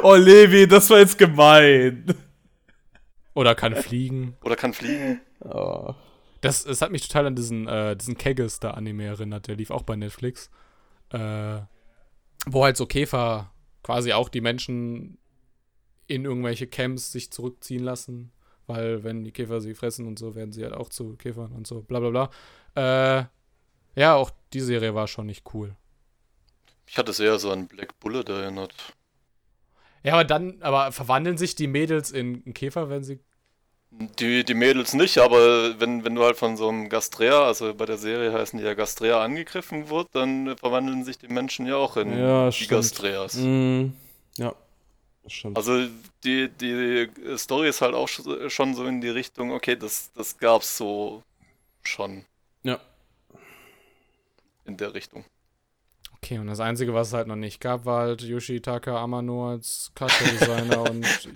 [0.04, 2.06] Oh, Levi, das war jetzt gemein.
[3.34, 4.36] Oder kann fliegen.
[4.44, 5.22] Oder kann fliegen.
[5.42, 5.94] Oh.
[6.42, 9.96] Das, das hat mich total an diesen, äh, diesen Kegester-Anime erinnert, der lief auch bei
[9.96, 10.50] Netflix.
[11.12, 11.62] Äh,
[12.46, 13.52] wo halt so Käfer
[13.84, 15.18] quasi auch die Menschen
[16.08, 18.32] in irgendwelche Camps sich zurückziehen lassen.
[18.66, 21.68] Weil wenn die Käfer sie fressen und so, werden sie halt auch zu Käfern und
[21.68, 23.20] so, bla bla bla.
[23.20, 23.26] Äh,
[23.96, 25.76] ja, auch die Serie war schon nicht cool.
[26.86, 28.74] Ich hatte es eher so an Black Bullet erinnert.
[30.04, 33.20] Ja, aber dann, aber verwandeln sich die Mädels in, in Käfer, wenn sie.
[34.20, 37.86] Die, die Mädels nicht, aber wenn, wenn du halt von so einem Gastrea, also bei
[37.86, 41.98] der Serie heißen die ja Gastrea, angegriffen wird, dann verwandeln sich die Menschen ja auch
[41.98, 42.68] in Ja, die.
[42.68, 43.36] Gastreas.
[43.36, 43.88] Mm,
[44.38, 44.54] ja,
[45.28, 45.58] stimmt.
[45.58, 45.88] Also
[46.24, 50.38] die, die Story ist halt auch sch- schon so in die Richtung, okay, das, das
[50.38, 51.24] gab's so
[51.84, 52.24] schon
[52.64, 52.80] ja.
[54.66, 55.26] in der Richtung.
[56.18, 59.92] Okay, und das Einzige, was es halt noch nicht gab, war halt Yoshitaka Amano als
[59.96, 61.30] Charakterdesigner und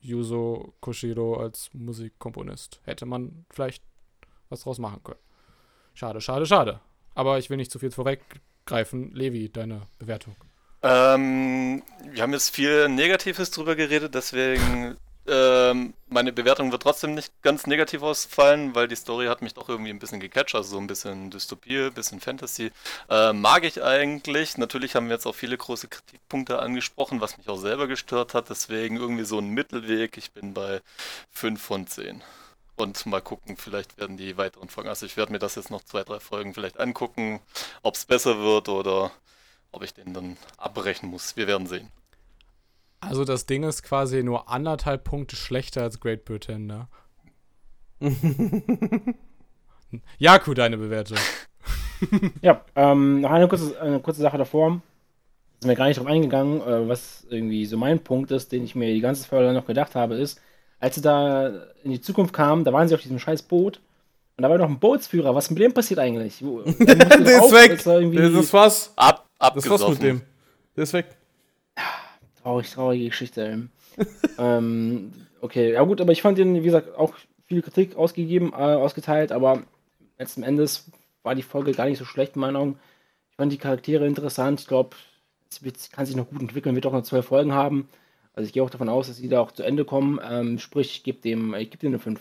[0.00, 2.80] Yuzo Koshiro als Musikkomponist.
[2.84, 3.82] Hätte man vielleicht
[4.48, 5.20] was draus machen können.
[5.94, 6.80] Schade, schade, schade.
[7.14, 9.14] Aber ich will nicht zu viel vorweggreifen.
[9.14, 10.36] Levi, deine Bewertung.
[10.82, 14.96] Ähm, wir haben jetzt viel Negatives drüber geredet, deswegen
[15.26, 19.68] ähm, meine Bewertung wird trotzdem nicht ganz negativ ausfallen, weil die Story hat mich doch
[19.68, 22.72] irgendwie ein bisschen gecatcht, also so ein bisschen Dystopie, ein bisschen Fantasy.
[23.08, 24.56] Äh, mag ich eigentlich.
[24.58, 28.50] Natürlich haben wir jetzt auch viele große Kritikpunkte angesprochen, was mich auch selber gestört hat,
[28.50, 30.16] deswegen irgendwie so ein Mittelweg.
[30.16, 30.80] Ich bin bei
[31.32, 32.22] 5 von 10.
[32.76, 34.88] Und mal gucken, vielleicht werden die weiteren Folgen.
[34.88, 37.40] Also ich werde mir das jetzt noch zwei, drei Folgen vielleicht angucken,
[37.82, 39.12] ob es besser wird oder
[39.70, 41.36] ob ich den dann abbrechen muss.
[41.36, 41.92] Wir werden sehen.
[43.00, 46.88] Also das Ding ist quasi nur anderthalb Punkte schlechter als Great Pretender.
[50.18, 51.18] Jaku, deine Bewertung.
[52.40, 54.80] Ja, ähm, noch eine kurze, eine kurze Sache davor.
[55.60, 58.74] Sind wir gar nicht drauf eingegangen, äh, was irgendwie so mein Punkt ist, den ich
[58.74, 60.40] mir die ganze Folge noch gedacht habe, ist,
[60.78, 61.48] als sie da
[61.84, 63.80] in die Zukunft kamen, da waren sie auf diesem scheiß Boot
[64.38, 65.34] und da war noch ein Bootsführer.
[65.34, 66.38] Was ist mit dem passiert eigentlich?
[66.40, 67.72] Der ist weg.
[67.72, 68.94] ist Das ist was.
[68.96, 69.92] Ab, Das ist was abgesoffen.
[69.92, 70.22] mit dem.
[70.76, 71.06] Der ist weg.
[72.42, 73.68] Traurig, traurige Geschichte.
[73.96, 74.06] ey.
[74.38, 77.14] ähm, okay, ja gut, aber ich fand den, wie gesagt, auch
[77.46, 79.64] viel Kritik ausgegeben, äh, ausgeteilt, aber
[80.18, 80.90] letzten Endes
[81.22, 82.78] war die Folge gar nicht so schlecht in meinen Augen.
[83.30, 84.60] Ich fand die Charaktere interessant.
[84.60, 84.96] Ich glaube,
[85.50, 87.88] es kann sich noch gut entwickeln, wird auch noch zwölf Folgen haben.
[88.32, 90.20] Also ich gehe auch davon aus, dass sie da auch zu Ende kommen.
[90.22, 92.20] Ähm, sprich, ich gebe dem, ich gebe dem eine 5.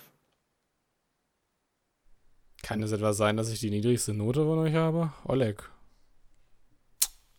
[2.64, 5.14] Kann es etwa sein, dass ich die niedrigste Note von euch habe?
[5.26, 5.70] Oleg.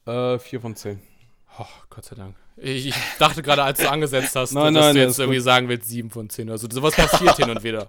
[0.06, 1.09] Äh, 4 von 10.
[1.58, 2.36] Oh, Gott sei Dank.
[2.56, 5.44] Ich, ich dachte gerade, als du angesetzt hast, Nein, dass nein, du jetzt irgendwie gut.
[5.44, 6.68] sagen willst, 7 von 10 oder so.
[6.70, 7.88] Sowas passiert hin und wieder.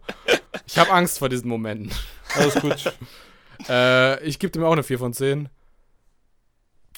[0.66, 1.92] Ich habe Angst vor diesen Momenten.
[2.36, 2.94] Alles gut.
[3.70, 5.48] Äh, ich gebe dem auch eine 4 von 10.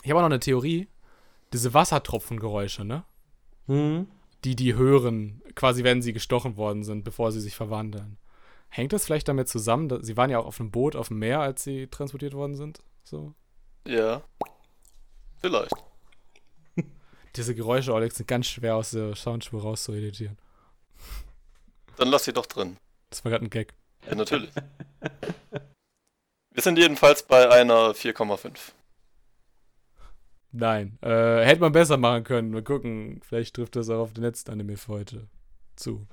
[0.02, 0.88] Ich habe auch noch eine Theorie.
[1.52, 3.04] Diese Wassertropfengeräusche, ne?
[3.68, 4.08] hm.
[4.46, 8.18] Die die hören, quasi wenn sie gestochen worden sind, bevor sie sich verwandeln.
[8.70, 9.90] Hängt das vielleicht damit zusammen?
[9.90, 12.56] Dass, sie waren ja auch auf einem Boot auf dem Meer, als sie transportiert worden
[12.56, 12.82] sind.
[13.04, 13.34] So.
[13.86, 14.22] Ja.
[15.42, 15.74] Vielleicht.
[17.36, 20.38] Diese Geräusche, Alex, sind ganz schwer aus der Soundspur rauszueditieren.
[21.98, 22.78] Dann lass sie doch drin.
[23.10, 23.74] Das war gerade ein Gag.
[24.08, 24.52] Ja, natürlich.
[26.54, 28.74] Wir sind jedenfalls bei einer 4,5.
[30.52, 31.00] Nein.
[31.02, 32.52] Äh, hätte man besser machen können.
[32.52, 33.22] Mal gucken.
[33.28, 35.28] Vielleicht trifft das auch auf den letzten Anime für heute
[35.76, 36.06] zu.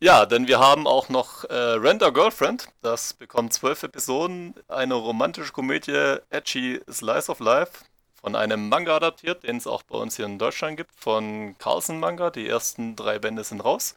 [0.00, 2.68] Ja, denn wir haben auch noch äh, Render Girlfriend.
[2.80, 4.54] Das bekommt zwölf Episoden.
[4.68, 7.84] Eine romantische Komödie, Edgy Slice of Life.
[8.24, 10.94] Von einem Manga adaptiert, den es auch bei uns hier in Deutschland gibt.
[10.94, 12.30] Von Carlsen Manga.
[12.30, 13.96] Die ersten drei Bände sind raus.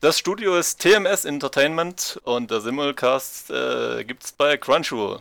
[0.00, 5.20] Das Studio ist TMS Entertainment und der Simulcast äh, gibt es bei Crunchyroll.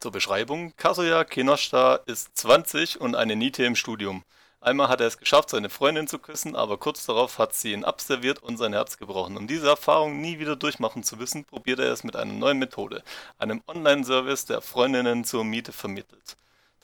[0.00, 4.22] Zur Beschreibung: Kazuya Kinoshita ist 20 und eine Niete im Studium.
[4.60, 7.84] Einmal hat er es geschafft, seine Freundin zu küssen, aber kurz darauf hat sie ihn
[7.84, 9.38] abserviert und sein Herz gebrochen.
[9.38, 13.02] Um diese Erfahrung nie wieder durchmachen zu müssen, probiert er es mit einer neuen Methode,
[13.38, 16.36] einem Online-Service, der Freundinnen zur Miete vermittelt.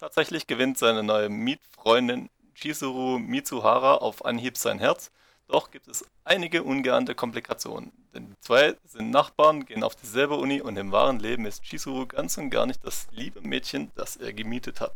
[0.02, 5.12] Tatsächlich gewinnt seine neue Mietfreundin Chizuru Mitsuhara auf Anhieb sein Herz,
[5.46, 7.92] doch gibt es einige ungeahnte Komplikationen.
[8.12, 12.06] Denn die zwei sind Nachbarn, gehen auf dieselbe Uni und im wahren Leben ist Chizuru
[12.08, 14.92] ganz und gar nicht das liebe Mädchen, das er gemietet hat.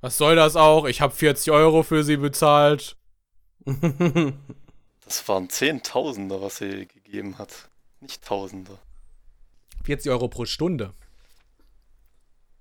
[0.00, 0.86] Was soll das auch?
[0.86, 2.96] Ich habe 40 Euro für sie bezahlt.
[5.04, 7.68] Das waren Zehntausender, was sie gegeben hat.
[8.00, 8.78] Nicht Tausender.
[9.82, 10.94] 40 Euro pro Stunde.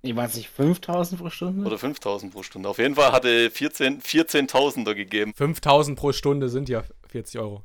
[0.02, 1.66] Nee, waren es nicht 5000 pro Stunde?
[1.66, 2.70] Oder 5000 pro Stunde.
[2.70, 5.34] Auf jeden Fall hatte 14 14.000er gegeben.
[5.36, 7.64] 5000 pro Stunde sind ja 40 Euro.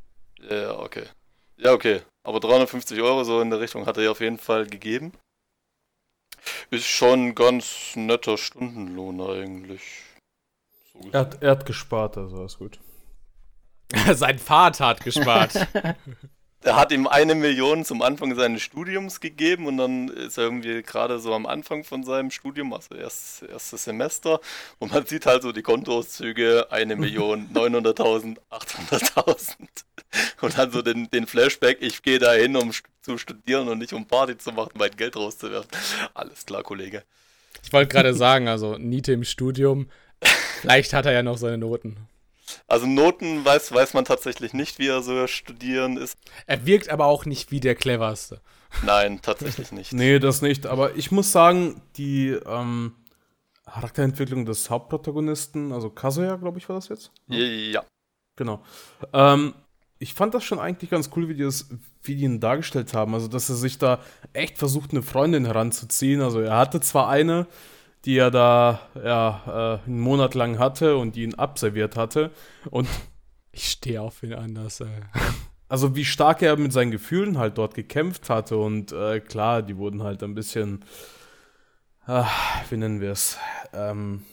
[0.51, 1.05] Ja, okay.
[1.57, 2.03] Ja, okay.
[2.25, 5.13] Aber 350 Euro so in der Richtung hat er ihr auf jeden Fall gegeben.
[6.71, 9.83] Ist schon ein ganz netter Stundenlohn eigentlich.
[10.93, 12.81] So Er hat, er hat gespart, also alles gut.
[14.13, 15.55] Sein Vater hat gespart.
[16.65, 20.83] Er hat ihm eine Million zum Anfang seines Studiums gegeben und dann ist er irgendwie
[20.83, 24.41] gerade so am Anfang von seinem Studium, also erst, erstes Semester,
[24.79, 29.53] und man sieht halt so die Kontoauszüge, eine Million, 900.000, 800.000
[30.41, 33.93] und dann so den, den Flashback, ich gehe da hin, um zu studieren und nicht
[33.93, 35.71] um Party zu machen, mein Geld rauszuwerfen.
[36.15, 37.03] Alles klar, Kollege.
[37.63, 39.91] ich wollte gerade sagen, also Niete im Studium.
[40.63, 41.99] Vielleicht hat er ja noch seine Noten.
[42.67, 46.17] Also Noten weiß, weiß man tatsächlich nicht, wie er so studieren ist.
[46.47, 48.41] Er wirkt aber auch nicht wie der cleverste.
[48.83, 49.93] Nein, tatsächlich nicht.
[49.93, 50.67] Nee, das nicht.
[50.67, 52.95] Aber ich muss sagen, die ähm,
[53.67, 57.11] Charakterentwicklung des Hauptprotagonisten, also Kazuya, glaube ich, war das jetzt?
[57.29, 57.85] Ja.
[58.37, 58.63] Genau.
[59.13, 59.55] Ähm,
[59.99, 61.69] ich fand das schon eigentlich ganz cool, wie die, das,
[62.03, 63.15] wie die ihn dargestellt haben.
[63.15, 64.01] Also, dass er sich da
[64.33, 66.21] echt versucht, eine Freundin heranzuziehen.
[66.21, 67.47] Also, er hatte zwar eine,
[68.05, 72.31] die er da ja, äh, einen Monat lang hatte und die ihn abserviert hatte.
[72.71, 72.89] Und
[73.53, 74.89] Ich stehe auf wen anders, ey.
[75.69, 78.57] also, wie stark er mit seinen Gefühlen halt dort gekämpft hatte.
[78.57, 80.85] Und äh, klar, die wurden halt ein bisschen,
[82.07, 82.29] ah,
[82.69, 83.39] wie nennen wir es?
[83.73, 84.25] Ähm,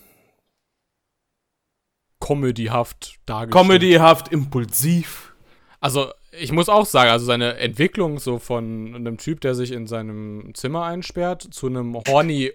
[2.19, 3.67] Comedyhaft dargestellt.
[3.67, 5.33] comedyhaft, impulsiv.
[5.79, 9.87] Also, ich muss auch sagen, also seine Entwicklung so von einem Typ, der sich in
[9.87, 12.51] seinem Zimmer einsperrt, zu einem horny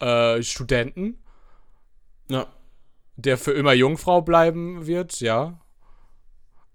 [0.00, 1.18] äh, Studenten,
[2.28, 2.46] Ja.
[3.16, 5.58] der für immer Jungfrau bleiben wird, ja.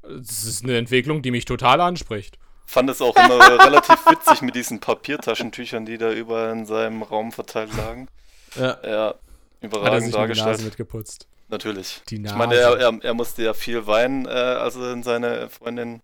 [0.04, 2.38] Das ist eine Entwicklung, die mich total anspricht.
[2.66, 7.32] Fand es auch immer relativ witzig mit diesen Papiertaschentüchern, die da überall in seinem Raum
[7.32, 8.08] verteilt lagen.
[8.56, 8.62] Ja.
[8.62, 9.16] Ja, Hat er
[9.62, 10.66] überragend sich nur die Nase dargestellt.
[10.66, 11.28] mitgeputzt.
[11.50, 12.02] Natürlich.
[12.10, 12.34] Die Nase.
[12.36, 16.02] Ich meine, er, er, er musste ja viel weinen, äh, als er in seine Freundin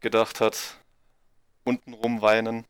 [0.00, 0.76] gedacht hat.
[1.64, 2.64] Untenrum weinen.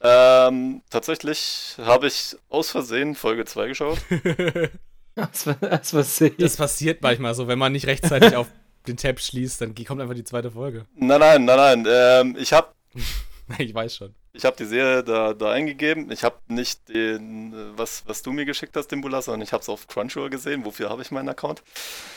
[0.00, 3.98] Ähm, tatsächlich habe ich aus Versehen Folge 2 geschaut.
[5.16, 6.36] Das, was ich.
[6.36, 8.46] Das passiert manchmal so, wenn man nicht rechtzeitig auf
[8.86, 10.86] den Tab schließt, dann kommt einfach die zweite Folge.
[10.94, 11.86] Nein, nein, nein, nein.
[11.88, 12.68] Ähm, ich habe
[13.58, 14.14] Ich weiß schon.
[14.32, 16.10] ich hab die Serie da, da eingegeben.
[16.10, 19.52] Ich habe nicht den, äh, was, was du mir geschickt hast, den Bulla, sondern ich
[19.52, 20.64] habe es auf Crunchyroll gesehen.
[20.64, 21.62] Wofür habe ich meinen Account?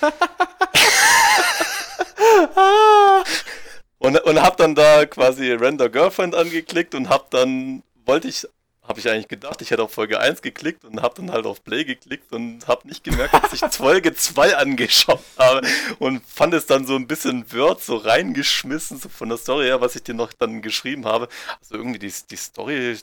[4.00, 8.48] und und habe dann da quasi Render Girlfriend angeklickt und habe dann, wollte ich,
[8.90, 11.64] habe ich eigentlich gedacht, ich hätte auf Folge 1 geklickt und habe dann halt auf
[11.64, 15.62] Play geklickt und habe nicht gemerkt, dass ich Folge 2 angeschaut habe
[16.00, 19.80] und fand es dann so ein bisschen Word so reingeschmissen, so von der Story her,
[19.80, 21.30] was ich dir noch dann geschrieben habe.
[21.62, 22.98] Also irgendwie die, die Story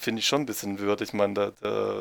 [0.00, 1.02] finde ich schon ein bisschen Word.
[1.02, 2.00] Ich meine, da, da,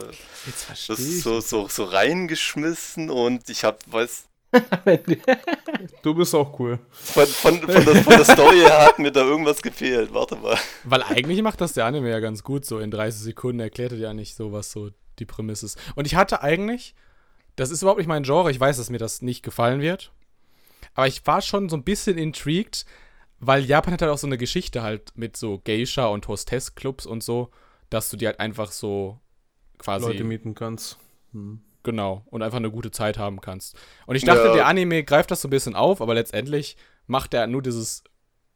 [0.70, 4.24] das ist so, so, so reingeschmissen und ich habe, weiß,
[6.02, 6.80] Du bist auch cool.
[6.92, 10.14] von, von, von, der, von der Story her hat mir da irgendwas gefehlt.
[10.14, 10.58] Warte mal.
[10.84, 13.98] Weil eigentlich macht das der Anime ja ganz gut, so in 30 Sekunden erklärt er
[13.98, 14.90] ja nicht so, was so
[15.20, 15.80] die Prämisse ist.
[15.96, 16.96] Und ich hatte eigentlich,
[17.56, 20.12] das ist überhaupt nicht mein Genre, ich weiß, dass mir das nicht gefallen wird,
[20.94, 22.86] aber ich war schon so ein bisschen intrigued,
[23.40, 27.24] weil Japan hat halt auch so eine Geschichte halt mit so Geisha und Hostess-Clubs und
[27.24, 27.52] so,
[27.90, 29.20] dass du die halt einfach so
[29.78, 30.98] quasi Leute mieten kannst.
[31.34, 31.62] Hm.
[31.88, 33.78] Genau, und einfach eine gute Zeit haben kannst.
[34.08, 34.54] Und ich dachte, Ja.
[34.54, 36.76] der Anime greift das so ein bisschen auf, aber letztendlich
[37.06, 38.04] macht er nur dieses,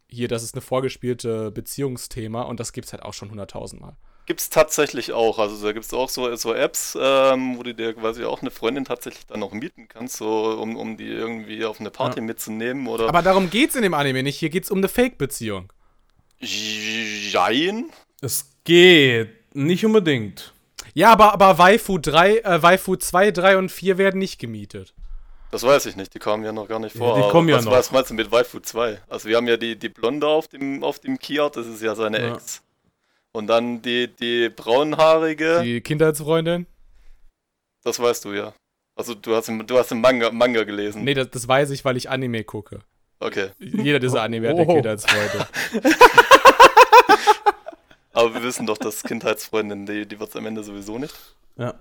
[0.10, 3.96] hier, das ist eine vorgespielte Beziehungsthema und das gibt's halt auch schon hunderttausendmal.
[4.26, 5.40] Gibt's tatsächlich auch.
[5.40, 8.84] Also da gibt's auch so, so Apps, ähm, wo du dir quasi auch eine Freundin
[8.84, 12.26] tatsächlich dann noch mieten kannst, so um, um die irgendwie auf eine Party Ja.
[12.26, 13.08] mitzunehmen oder.
[13.08, 15.72] Aber darum geht's in dem Anime nicht, hier geht's um eine Fake-Beziehung.
[16.40, 17.86] Jein.
[18.22, 19.30] Es geht.
[19.54, 20.54] Nicht unbedingt.
[20.94, 24.94] Ja, aber, aber Waifu 3, äh, Waifu 2, 3 und 4 werden nicht gemietet.
[25.52, 27.16] Das weiß ich nicht, die kamen ja noch gar nicht Ja, vor.
[27.16, 27.72] die Aber kommen ja was, noch.
[27.74, 29.02] Was meinst du mit Waifu 2?
[29.10, 31.94] Also wir haben ja die, die Blonde auf dem, auf dem Kiosk, das ist ja
[31.96, 32.36] seine Ja.
[32.36, 32.62] Ex.
[33.34, 36.68] Und dann die, die braunhaarige, Die Kindheitsfreundin?
[37.84, 38.54] das weißt du ja.
[38.96, 41.04] Also du hast du hast im Manga, Manga gelesen.
[41.04, 42.80] Nee, das, das weiß ich, weil ich Anime gucke.
[43.20, 43.50] Okay.
[43.60, 44.82] Jeder dieser Anime hat eine Oh.
[48.14, 51.16] Aber wir wissen doch, dass Kindheitsfreundin, die, die wird's am Ende sowieso nicht.
[51.58, 51.76] Ja.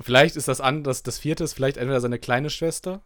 [0.00, 3.02] Vielleicht ist das an, das, das vierte ist vielleicht entweder seine kleine Schwester.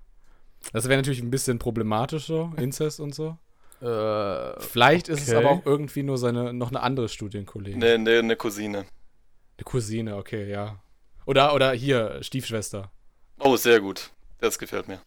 [0.73, 3.37] Das wäre natürlich ein bisschen problematischer, Inzest und so.
[3.81, 5.37] Äh, Vielleicht ist es Okay.
[5.37, 7.79] aber auch irgendwie nur seine, noch eine andere Studienkollegin.
[7.79, 8.79] Ne, ne, eine Cousine.
[8.79, 10.79] Eine Cousine, okay, ja.
[11.27, 12.91] Oder, oder hier, Stiefschwester.
[13.39, 14.11] Oh, sehr gut.
[14.41, 15.01] Das gefällt mir.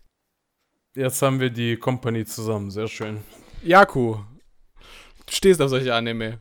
[0.96, 2.70] jetzt haben wir die Company zusammen.
[2.72, 3.24] Sehr schön.
[3.64, 4.18] Jaku.
[5.26, 6.40] Du stehst auf solche Anime.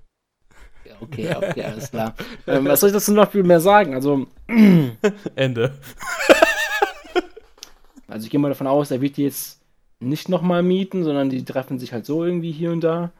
[1.00, 2.14] Okay, okay, alles klar.
[2.46, 3.94] ähm, was soll ich dazu noch viel mehr sagen?
[3.94, 4.26] Also,
[5.36, 5.78] Ende.
[8.08, 9.60] also ich gehe mal davon aus, er wird die jetzt
[10.00, 13.12] nicht nochmal mieten, sondern die treffen sich halt so irgendwie hier und da.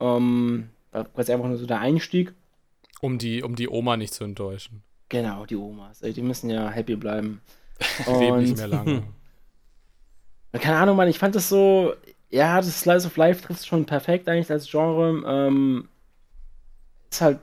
[0.00, 2.34] Ähm, das ist einfach nur so der Einstieg.
[3.00, 4.82] Um die, um die Oma nicht zu enttäuschen.
[5.08, 6.00] Genau, die Omas.
[6.00, 7.40] Die müssen ja happy bleiben.
[8.06, 9.02] Lebt nicht Und mehr lange.
[10.52, 11.94] keine Ahnung, Mann, ich fand das so,
[12.30, 15.22] ja, das Slice of Life trifft schon perfekt eigentlich als Genre.
[15.26, 15.88] Ähm,
[17.10, 17.40] ist halt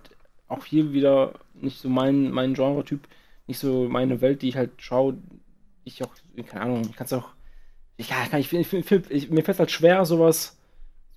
[0.47, 3.07] auch hier wieder nicht so mein, mein Genre-Typ,
[3.47, 5.18] nicht so meine Welt, die ich halt schaue.
[5.84, 6.14] Ich auch,
[6.47, 7.30] keine Ahnung, ich kann es auch,
[7.97, 10.64] ich, ja, kann, ich, ich, ich, mir fällt halt schwer, sowas zu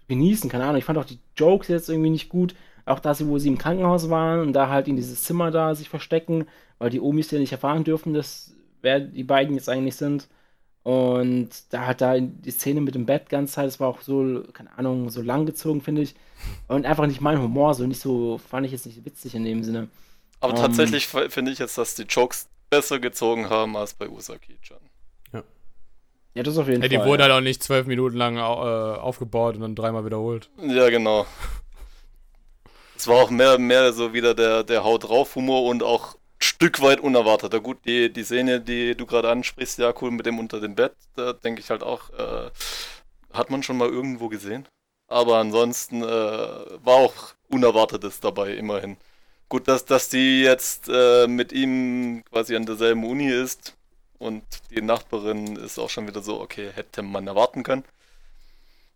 [0.09, 0.77] genießen, keine Ahnung.
[0.77, 2.55] Ich fand auch die Jokes jetzt irgendwie nicht gut.
[2.85, 5.89] Auch da, wo sie im Krankenhaus waren und da halt in dieses Zimmer da sich
[5.89, 6.47] verstecken,
[6.79, 10.29] weil die Omis ja nicht erfahren dürfen, dass wer die beiden jetzt eigentlich sind.
[10.87, 14.45] Und da hat da die Szene mit dem Bett ganz Zeit, das war auch so,
[14.53, 16.15] keine Ahnung, so lang gezogen, finde ich.
[16.69, 19.65] Und einfach nicht mein Humor, so nicht so, fand ich jetzt nicht witzig in dem
[19.65, 19.89] Sinne.
[20.39, 20.61] Aber Ähm.
[20.61, 24.79] tatsächlich finde ich jetzt, dass die Jokes besser gezogen haben als bei Usaki-chan.
[26.35, 27.07] Ja, das auf jeden Ey, die Fall.
[27.07, 30.51] wurde halt auch nicht zwölf Minuten lang äh, aufgebaut und dann dreimal wiederholt.
[30.63, 31.27] Ja, genau.
[32.97, 36.17] Es war auch mehr, mehr so wieder der, der Haut drauf Humor und auch
[36.57, 37.61] Stück weit unerwarteter.
[37.61, 40.95] Gut, die, die Szene, die du gerade ansprichst, ja cool mit dem unter dem Bett,
[41.15, 42.51] da denke ich halt auch, äh,
[43.31, 44.67] hat man schon mal irgendwo gesehen.
[45.07, 48.97] Aber ansonsten äh, war auch Unerwartetes dabei, immerhin.
[49.51, 53.77] Gut, dass, dass die jetzt äh, mit ihm quasi an derselben Uni ist
[54.19, 57.85] und die Nachbarin ist auch schon wieder so, okay, hätte man erwarten können.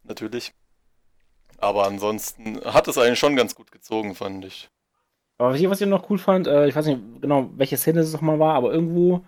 [0.05, 0.55] Natürlich.
[1.59, 4.71] Aber ansonsten hat es eigentlich schon ganz gut gezogen, fand ich.
[5.41, 8.01] Aber was ich, was ich noch cool fand, äh, ich weiß nicht genau, welche Szene
[8.01, 9.25] es nochmal war, aber irgendwo,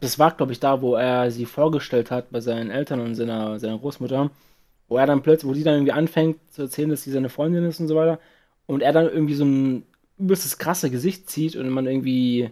[0.00, 3.58] das war, glaube ich, da, wo er sie vorgestellt hat bei seinen Eltern und seiner,
[3.58, 4.30] seiner Großmutter,
[4.88, 7.64] wo er dann plötzlich, wo die dann irgendwie anfängt zu erzählen, dass sie seine Freundin
[7.64, 8.18] ist und so weiter.
[8.66, 9.84] und er dann irgendwie so ein
[10.18, 12.50] übelstes krasse Gesicht zieht und man irgendwie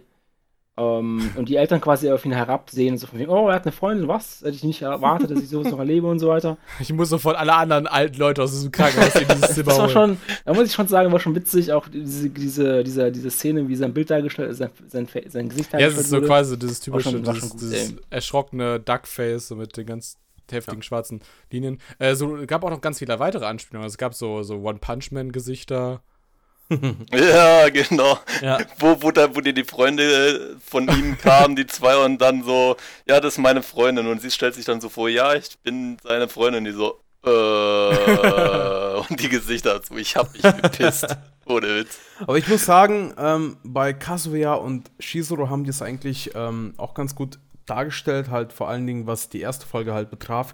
[0.79, 3.63] ähm, und die Eltern quasi auf ihn herabsehen und so von wegen, oh, er hat
[3.65, 4.39] eine Freundin, was?
[4.41, 6.57] Hätte ich nicht erwartet, dass ich sowas noch erlebe und so weiter.
[6.79, 9.83] Ich muss sofort alle anderen alten Leute aus diesem Krankenhaus in dieses Zimmer Das war
[9.85, 9.91] holen.
[9.91, 13.67] schon, da muss ich schon sagen, war schon witzig, auch diese, diese, diese, diese Szene,
[13.67, 16.27] wie sein Bild dargestellt, sein, sein, sein Gesicht Ja, dargestellt es ist so wurde.
[16.27, 20.17] quasi dieses typische, schon- dieses, gut, dieses erschrockene Duckface so mit den ganz
[20.51, 21.21] heftigen schwarzen
[21.51, 21.77] Linien.
[21.99, 23.83] Äh, so gab auch noch ganz viele weitere Anspielungen.
[23.83, 24.55] Also es gab so, so
[25.19, 26.01] One-Punch-Man-Gesichter.
[27.11, 28.19] Ja, genau.
[28.41, 28.59] Ja.
[28.77, 32.43] Wo, wo, da, wo die, die Freunde äh, von ihm kamen, die zwei, und dann
[32.43, 34.07] so, ja, das ist meine Freundin.
[34.07, 36.65] Und sie stellt sich dann so vor, ja, ich bin seine Freundin.
[36.65, 41.07] Die so, äh, und die Gesichter dazu, ich hab mich gepisst.
[41.45, 41.97] Ohne Witz.
[42.21, 46.93] Aber ich muss sagen, ähm, bei Kazuya und Shizuru haben die es eigentlich ähm, auch
[46.93, 50.53] ganz gut dargestellt, halt vor allen Dingen, was die erste Folge halt betraf.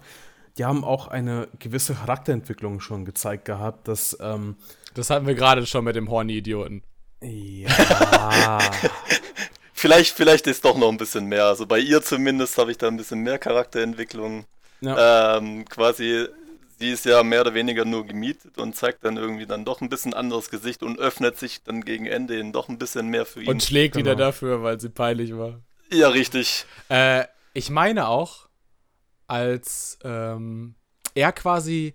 [0.58, 4.56] Die haben auch eine gewisse Charakterentwicklung schon gezeigt gehabt, dass ähm,
[4.94, 6.82] Das hatten wir gerade schon mit dem Horny-Idioten.
[7.22, 8.58] ja,
[9.78, 11.44] Vielleicht, vielleicht ist doch noch ein bisschen mehr.
[11.44, 14.46] Also bei ihr zumindest habe ich da ein bisschen mehr Charakterentwicklung.
[14.80, 15.36] ja.
[15.36, 16.26] Ähm, quasi,
[16.78, 19.90] sie ist ja mehr oder weniger nur gemietet und zeigt dann irgendwie dann doch ein
[19.90, 23.42] bisschen anderes Gesicht und öffnet sich dann gegen Ende hin doch ein bisschen mehr für
[23.42, 23.48] ihn.
[23.48, 24.06] Und schlägt Genau.
[24.06, 25.60] wieder dafür, weil sie peinlich war.
[25.92, 26.64] ja, richtig.
[26.88, 28.45] Äh, ich meine auch,
[29.26, 30.74] als ähm,
[31.14, 31.94] er quasi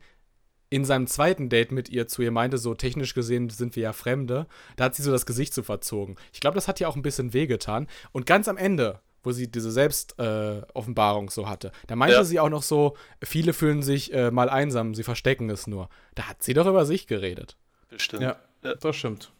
[0.70, 3.94] in seinem zweiten Date mit ihr zu ihr meinte, so technisch gesehen sind wir ja
[3.94, 6.16] Fremde, da hat sie so das Gesicht so verzogen.
[6.32, 7.88] Ich glaube, das hat ihr auch ein bisschen wehgetan.
[8.14, 12.24] Und ganz am Ende, wo sie diese Selbstoffenbarung äh, so hatte, da meinte Ja.
[12.24, 15.90] sie auch noch so, viele fühlen sich äh, mal einsam, sie verstecken es nur.
[16.16, 17.58] Da hat sie doch über sich geredet.
[17.90, 18.22] Bestimmt.
[18.24, 19.34] ja, das stimmt.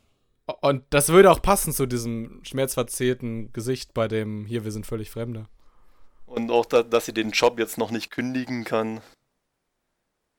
[0.60, 5.10] Und das würde auch passen zu diesem schmerzverzerrten Gesicht bei dem hier, wir sind völlig
[5.10, 5.46] Fremde.
[6.32, 9.02] Und auch, da, dass sie den Job jetzt noch nicht kündigen kann,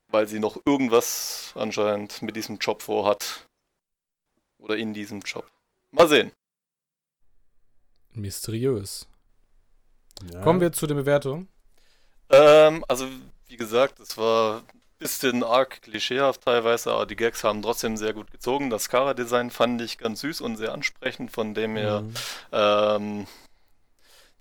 [0.08, 3.46] weil sie noch irgendwas anscheinend mit diesem Job vorhat.
[4.56, 5.46] Oder in diesem Job.
[5.90, 6.32] Mal sehen.
[8.12, 9.06] Mysteriös.
[10.32, 10.40] Ja.
[10.40, 11.48] Kommen wir zu der Bewertung.
[12.30, 13.06] Ähm, also,
[13.48, 18.14] wie gesagt, es war ein bisschen arg klischeehaft teilweise, aber die Gags haben trotzdem sehr
[18.14, 18.70] gut gezogen.
[18.70, 22.14] Das Kara-Design fand ich ganz süß und sehr ansprechend, von dem her Mhm.
[22.52, 23.26] Ähm,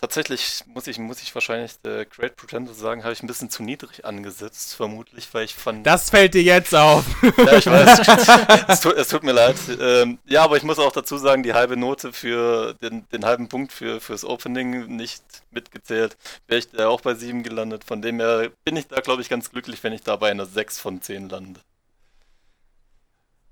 [0.01, 3.61] tatsächlich muss ich, muss ich wahrscheinlich der Great Pretender sagen, habe ich ein bisschen zu
[3.61, 5.85] niedrig angesetzt, vermutlich, weil ich fand.
[5.85, 7.05] Das fällt dir jetzt auf.
[7.37, 7.99] ja, ich weiß.
[8.67, 9.55] es, tut, es tut mir leid.
[9.79, 13.47] Ähm, ja, aber ich muss auch dazu sagen, die halbe Note für den, den halben
[13.47, 17.83] Punkt für fürs Opening nicht mitgezählt, wäre ich da auch bei 7 gelandet.
[17.83, 20.47] Von dem her bin ich da, glaube ich, ganz glücklich, wenn ich da bei einer
[20.47, 21.59] 6 von 10 lande.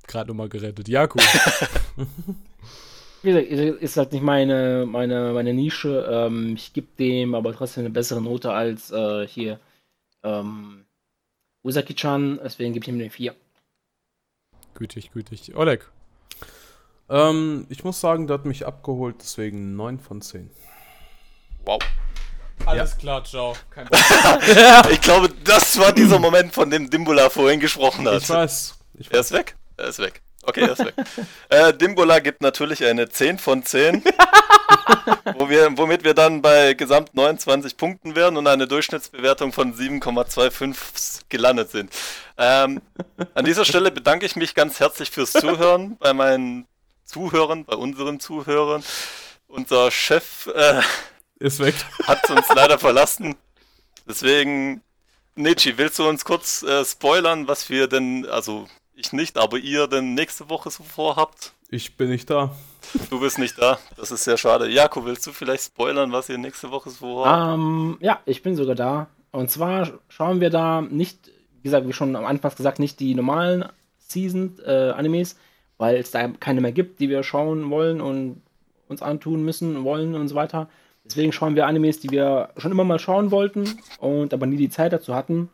[0.07, 0.87] Gerade nochmal gerettet.
[0.87, 1.21] Ja, cool.
[3.21, 3.47] Wie gesagt,
[3.81, 6.07] ist halt nicht meine, meine, meine Nische.
[6.09, 9.59] Ähm, ich gebe dem aber trotzdem eine bessere Note als äh, hier
[10.23, 10.85] ähm,
[11.63, 12.39] Usaki-chan.
[12.43, 13.35] Deswegen gebe ich ihm eine 4.
[14.75, 15.55] gütig, gütig.
[15.55, 15.89] Oleg.
[17.09, 20.49] Ähm, ich muss sagen, der hat mich abgeholt, deswegen 9 von 10.
[21.65, 21.79] Wow.
[22.65, 23.55] Alles klar, ciao.
[23.71, 23.89] Kein
[24.91, 28.21] Ich glaube, das war dieser Moment, von dem Dimbula vorhin gesprochen hat.
[28.21, 28.75] Ich weiß.
[28.93, 29.25] Ich Er weiß.
[29.27, 29.55] ist weg.
[29.77, 30.21] Er ist weg.
[30.49, 30.95] Okay, er ist weg.
[31.49, 34.03] äh, Dimbola gibt natürlich eine 10 von 10,
[35.37, 41.21] wo wir, womit wir dann bei gesamt 29 Punkten werden und eine Durchschnittsbewertung von 7,25
[41.29, 41.93] gelandet sind.
[42.37, 42.81] Ähm,
[43.35, 46.65] an dieser Stelle bedanke ich mich ganz herzlich fürs Zuhören bei meinen
[47.05, 48.83] Zuhörern, bei unseren Zuhörern.
[49.47, 50.81] Unser Chef äh,
[51.37, 51.75] Ist weg.
[52.07, 53.35] hat uns leider verlassen.
[54.07, 54.81] Deswegen,
[55.35, 58.67] Nietzsche, willst du uns kurz äh, spoilern, was wir denn, also
[58.99, 61.53] ich nicht, aber ihr denn nächste Woche so vorhabt?
[61.69, 62.55] Ich bin nicht da.
[63.09, 64.69] Du bist nicht da, das ist sehr schade.
[64.69, 67.53] Jako, willst du vielleicht spoilern, was ihr nächste Woche so vorhabt?
[67.55, 69.07] Ähm, ja, ich bin sogar da.
[69.31, 73.13] Und zwar schauen wir da nicht, wie gesagt, wie schon am Anfang gesagt, nicht die
[73.13, 73.65] normalen
[73.99, 75.37] Season-Animes,
[75.77, 78.41] weil es da keine mehr gibt, die wir schauen wollen und
[78.87, 80.67] uns antun müssen, wollen und so weiter.
[81.05, 84.69] Deswegen schauen wir Animes, die wir schon immer mal schauen wollten und aber nie die
[84.69, 85.49] Zeit dazu hatten.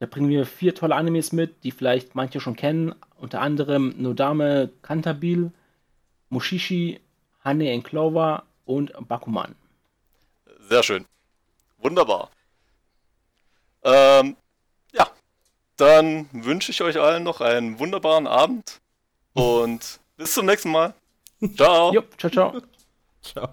[0.00, 2.94] Da bringen wir vier tolle Animes mit, die vielleicht manche schon kennen.
[3.18, 5.52] Unter anderem Nodame Cantabile,
[6.30, 7.00] Mushishi,
[7.44, 9.54] Hane and Clover und Bakuman.
[10.68, 11.04] Sehr schön.
[11.78, 12.30] Wunderbar.
[13.82, 14.36] Ähm,
[14.92, 15.06] ja,
[15.76, 18.80] dann wünsche ich euch allen noch einen wunderbaren Abend
[19.34, 20.94] und bis zum nächsten Mal.
[21.56, 21.92] Ciao.
[21.92, 22.62] Jo, ciao, ciao.
[23.22, 23.50] Ciao.